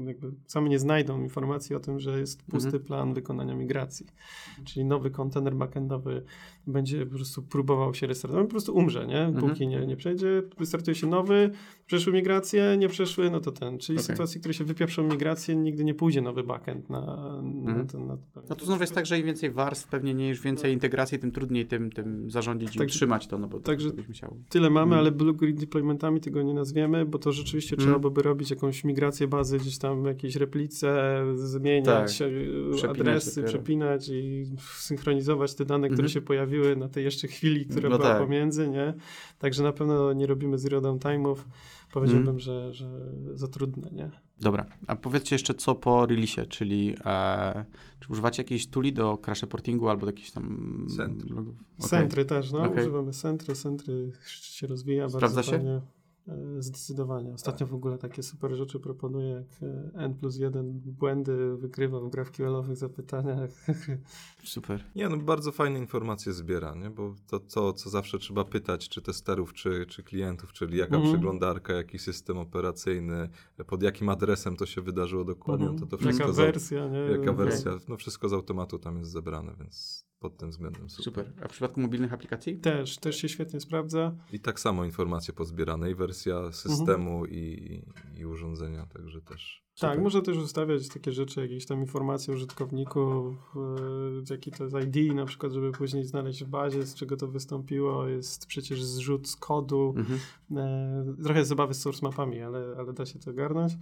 jakby 0.08 0.32
same 0.46 0.69
nie 0.69 0.80
znajdą 0.80 1.22
informacji 1.24 1.76
o 1.76 1.80
tym, 1.80 2.00
że 2.00 2.19
jest 2.19 2.43
pusty 2.43 2.67
Mhm. 2.67 2.84
plan 2.84 3.13
wykonania 3.13 3.56
migracji. 3.56 4.06
Czyli 4.65 4.86
nowy 4.86 5.12
kontener 5.12 5.56
backendowy 5.56 6.24
będzie 6.67 7.06
po 7.06 7.15
prostu 7.15 7.41
próbował 7.43 7.93
się 7.93 8.08
restartować, 8.08 8.46
po 8.46 8.52
prostu 8.52 8.76
umrze, 8.76 9.08
nie? 9.08 9.19
Mhm. 9.22 9.50
Póki 9.50 9.67
nie, 9.67 9.88
nie 9.88 9.96
przejdzie, 9.96 10.43
wystartuje 10.58 10.96
się 10.96 11.08
nowy, 11.08 11.52
przeszły 11.86 12.13
migracje, 12.13 12.76
nie 12.80 12.89
przeszły, 12.89 13.30
no 13.32 13.39
to 13.39 13.52
ten. 13.52 13.78
Czyli 13.80 13.98
Okej. 13.98 14.06
sytuacji, 14.06 14.38
w 14.38 14.41
której 14.41 14.54
się 14.54 14.63
wypieprzą 14.63 15.04
migracje, 15.04 15.56
nigdy 15.56 15.84
nie 15.84 15.93
pójdzie 15.93 16.22
nowy 16.22 16.43
backend 16.43 16.89
na, 16.89 17.02
na 17.43 17.69
Mhm. 17.72 17.88
ten. 17.88 18.08
Na 18.08 18.17
no 18.50 18.56
to 18.56 18.65
znowu 18.65 18.82
jest 18.82 18.96
tak, 18.96 19.06
że 19.06 19.19
im 19.19 19.26
więcej 19.26 19.52
warstw, 19.52 19.88
pewnie 19.88 20.13
nie 20.13 20.30
już 20.30 20.41
więcej 20.41 20.74
integracji, 20.74 21.19
tym 21.19 21.32
trudniej 21.32 21.65
tym, 21.65 21.91
tym 21.91 22.32
zarządzić 22.32 22.76
i 22.76 22.80
Tak- 22.80 22.88
utrzymać 22.88 23.28
to, 23.28 23.38
no 23.38 23.48
bo 23.48 23.60
także- 23.60 23.89
to 23.89 23.96
byśmy 23.96 24.13
chciał. 24.13 24.38
Tyle 24.50 24.69
mamy, 24.69 24.84
Mhm. 24.84 25.00
ale 25.00 25.12
Blue 25.12 25.34
Green 25.34 25.56
deploymentami 25.73 26.19
tego 26.21 26.41
nie 26.41 26.53
nazwiemy, 26.53 27.05
bo 27.05 27.19
to 27.19 27.31
rzeczywiście 27.31 27.75
Mhm. 27.75 27.89
trzeba 27.93 28.09
by 28.09 28.21
robić 28.21 28.49
jakąś 28.49 28.83
migrację 28.83 29.27
bazy, 29.27 29.57
gdzieś 29.57 29.77
tam 29.77 30.05
jakieś 30.05 30.36
replice, 30.36 31.19
zmieniać 31.36 32.17
Tak. 32.17 32.27
e, 32.27 32.75
Przepinać 32.75 32.99
adresy, 32.99 33.41
dopiero. 33.41 33.47
przepinać 33.59 34.09
i 34.09 34.45
synchronizować 34.79 35.53
te 35.55 35.65
dane, 35.65 35.88
które 35.88 36.05
Mhm. 36.05 36.09
się 36.09 36.21
pojawiły 36.21 36.75
na 36.75 36.89
tej 36.89 37.03
jeszcze 37.03 37.27
chwili, 37.27 37.65
która 37.65 37.89
No 37.89 37.97
była 37.97 38.09
tak. 38.09 38.21
pomiędzy, 38.21 38.67
nie? 38.69 38.93
Także 39.39 39.63
na 39.63 39.71
pewno 39.73 40.13
nie 40.13 40.27
robimy 40.27 40.57
zero 40.57 40.81
downtime'ów. 40.81 41.36
Powiedziałbym, 41.93 42.29
Mhm. 42.36 42.39
że, 42.39 42.73
że 42.73 42.89
za 43.33 43.47
trudne, 43.47 43.89
nie? 43.91 44.12
Dobra, 44.41 44.65
a 44.88 44.96
powiedzcie 44.96 45.36
jeszcze 45.36 45.54
co 45.54 45.76
po 45.76 46.02
release'ie, 46.02 46.48
czyli 46.48 46.96
e, 47.06 47.65
czy 48.00 48.08
używacie 48.10 48.43
jakiejś 48.43 48.67
tuli 48.67 48.93
do 48.93 49.17
crash 49.17 49.41
reportingu 49.41 49.89
albo 49.89 50.06
jakieś 50.06 50.32
tam... 50.32 50.88
Centry. 50.98 51.36
logów? 51.36 51.56
Okej. 51.78 51.89
Centry 51.89 52.26
też, 52.26 52.52
no. 52.52 52.63
Okej. 52.63 52.82
Używamy 52.84 53.13
centry, 53.13 53.56
centry 53.56 54.12
się 54.28 54.67
rozwija 54.67 55.10
Sprawdza 55.10 55.36
bardzo 55.36 55.52
się? 55.52 55.58
fajnie. 55.58 55.82
Zdecydowanie. 56.59 57.33
Ostatnio 57.33 57.67
w 57.67 57.73
ogóle 57.73 57.97
takie 57.97 58.23
super 58.23 58.55
rzeczy 58.55 58.79
proponuję, 58.79 59.29
jak 59.29 59.69
e, 59.69 59.91
N 59.93 60.13
plus 60.15 60.37
1 60.37 60.71
błędy 60.85 61.57
wykrywa 61.57 61.99
w 61.99 62.09
GraphQL-owych 62.09 62.75
zapytaniach. 62.75 63.49
Super. 64.43 64.83
Nie, 64.95 65.09
no 65.09 65.17
bardzo 65.17 65.51
fajne 65.51 65.79
informacje 65.79 66.33
zbiera, 66.33 66.75
nie? 66.75 66.89
bo 66.89 67.15
to, 67.27 67.39
to, 67.39 67.73
co 67.73 67.89
zawsze 67.89 68.19
trzeba 68.19 68.43
pytać, 68.45 68.89
czy 68.89 69.01
testerów, 69.01 69.53
czy, 69.53 69.85
czy 69.85 70.03
klientów, 70.03 70.53
czyli 70.53 70.77
jaka 70.77 70.95
Mhm. 70.95 71.13
przeglądarka, 71.13 71.73
jaki 71.73 71.99
system 71.99 72.37
operacyjny, 72.37 73.29
pod 73.67 73.83
jakim 73.83 74.09
adresem 74.09 74.55
to 74.55 74.65
się 74.65 74.81
wydarzyło 74.81 75.23
dokładnie, 75.23 75.65
Mhm. 75.67 75.79
to 75.79 75.87
to 75.87 75.97
wszystko 75.97 76.27
Jaka 76.27 76.37
wersja, 76.41 76.87
nie? 76.87 76.99
Jaka 76.99 77.21
Okej. 77.31 77.35
wersja, 77.35 77.71
no 77.87 77.97
wszystko 77.97 78.29
z 78.29 78.33
automatu 78.33 78.79
tam 78.79 78.97
jest 78.97 79.11
zebrane, 79.11 79.55
więc 79.59 80.05
pod 80.23 80.38
tym 80.38 80.49
względem 80.49 80.89
super. 80.89 81.03
Super. 81.03 81.33
A 81.43 81.47
w 81.47 81.51
przypadku 81.51 81.81
mobilnych 81.81 82.13
aplikacji? 82.13 82.57
Też, 82.57 82.97
też 82.97 83.17
się 83.17 83.29
świetnie 83.29 83.59
sprawdza. 83.59 84.15
I 84.33 84.39
tak 84.39 84.59
samo 84.59 84.86
informacje 84.86 85.33
pozbierane, 85.33 85.91
i 85.91 85.95
wersja 85.95 86.51
systemu, 86.51 87.25
i, 87.25 87.81
i 88.17 88.25
urządzenia, 88.25 88.86
także 88.86 89.21
też. 89.21 89.63
Tak, 89.79 89.91
Super. 89.91 90.03
można 90.03 90.21
też 90.21 90.38
ustawiać 90.38 90.89
takie 90.89 91.12
rzeczy, 91.12 91.41
jakieś 91.41 91.65
tam 91.65 91.79
informacje 91.79 92.33
użytkowników, 92.33 93.36
e, 93.55 94.33
jaki 94.33 94.51
to 94.51 94.63
jest 94.63 94.75
ID 94.75 95.15
na 95.15 95.25
przykład, 95.25 95.51
żeby 95.51 95.71
później 95.71 96.05
znaleźć 96.05 96.43
w 96.43 96.47
bazie, 96.47 96.86
z 96.86 96.95
czego 96.95 97.17
to 97.17 97.27
wystąpiło. 97.27 98.07
Jest 98.07 98.45
przecież 98.45 98.83
zrzut 98.83 99.29
z 99.29 99.36
kodu. 99.36 99.93
Mhm. 99.97 100.19
E, 100.57 101.23
trochę 101.23 101.45
zabawy 101.45 101.73
z 101.73 101.81
source 101.81 102.05
mapami, 102.05 102.41
ale, 102.41 102.75
ale 102.77 102.93
da 102.93 103.05
się 103.05 103.19
to 103.19 103.31
ogarnąć. 103.31 103.73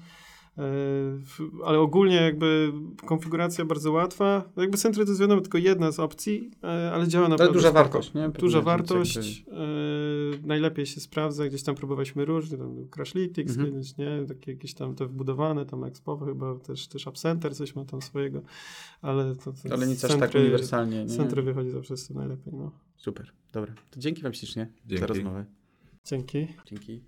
Ale 1.66 1.80
ogólnie 1.80 2.16
jakby 2.16 2.74
konfiguracja 3.06 3.66
bardzo 3.66 3.92
łatwa. 3.92 4.44
No 4.56 4.62
Jakby 4.62 4.78
Sentry 4.78 5.06
to 5.06 5.12
jest 5.12 5.22
wiadomo 5.22 5.42
tylko 5.42 5.58
jedna 5.58 5.92
z 5.92 6.00
opcji, 6.00 6.52
e, 6.64 6.92
ale 6.94 7.08
działa 7.08 7.26
Ale 7.26 7.32
naprawdę 7.32 7.54
duża 7.54 7.70
spoko. 7.70 7.84
wartość, 7.84 8.14
nie? 8.14 8.30
Duża 8.30 8.58
Pewnie, 8.58 8.66
wartość, 8.72 9.46
e, 9.48 10.48
najlepiej 10.48 10.86
się 10.86 11.00
sprawdza, 11.02 11.48
gdzieś 11.48 11.64
tam 11.64 11.76
próbowaliśmy 11.76 12.26
różnie, 12.26 12.58
tam 12.58 12.76
był 12.76 12.88
Crashlytics 12.88 13.52
Mhm. 13.52 13.72
kiedyś, 13.72 13.98
nie, 13.98 14.26
takie 14.28 14.52
jakieś 14.52 14.74
tam 14.74 14.96
te 14.96 15.06
wbudowane, 15.06 15.66
tam 15.66 15.84
Expo 15.84 16.18
chyba 16.18 16.56
też, 16.56 16.88
też 16.88 17.08
Abcenter 17.08 17.56
coś 17.56 17.76
ma 17.76 17.86
tam 17.86 18.02
swojego, 18.02 18.42
ale 19.02 19.36
to, 19.36 19.52
to 19.52 19.74
Ale 19.74 19.88
nic 19.88 20.06
aż 20.06 20.16
tak 20.16 20.36
uniwersalnie, 20.36 21.04
nie? 21.04 21.10
Sentry 21.10 21.42
wychodzi 21.42 21.70
zawsze 21.72 21.98
z 21.98 22.08
tym 22.08 22.18
najlepiej, 22.18 22.54
no. 22.54 22.72
Super, 22.98 23.32
dobra. 23.54 23.74
To 23.92 24.00
dzięki 24.00 24.22
wam 24.22 24.34
ślicznie 24.34 24.68
Dzięki. 24.86 25.02
za 25.02 25.08
rozmowę. 25.08 25.46
Dzięki. 26.06 26.48
Dzięki. 26.66 27.00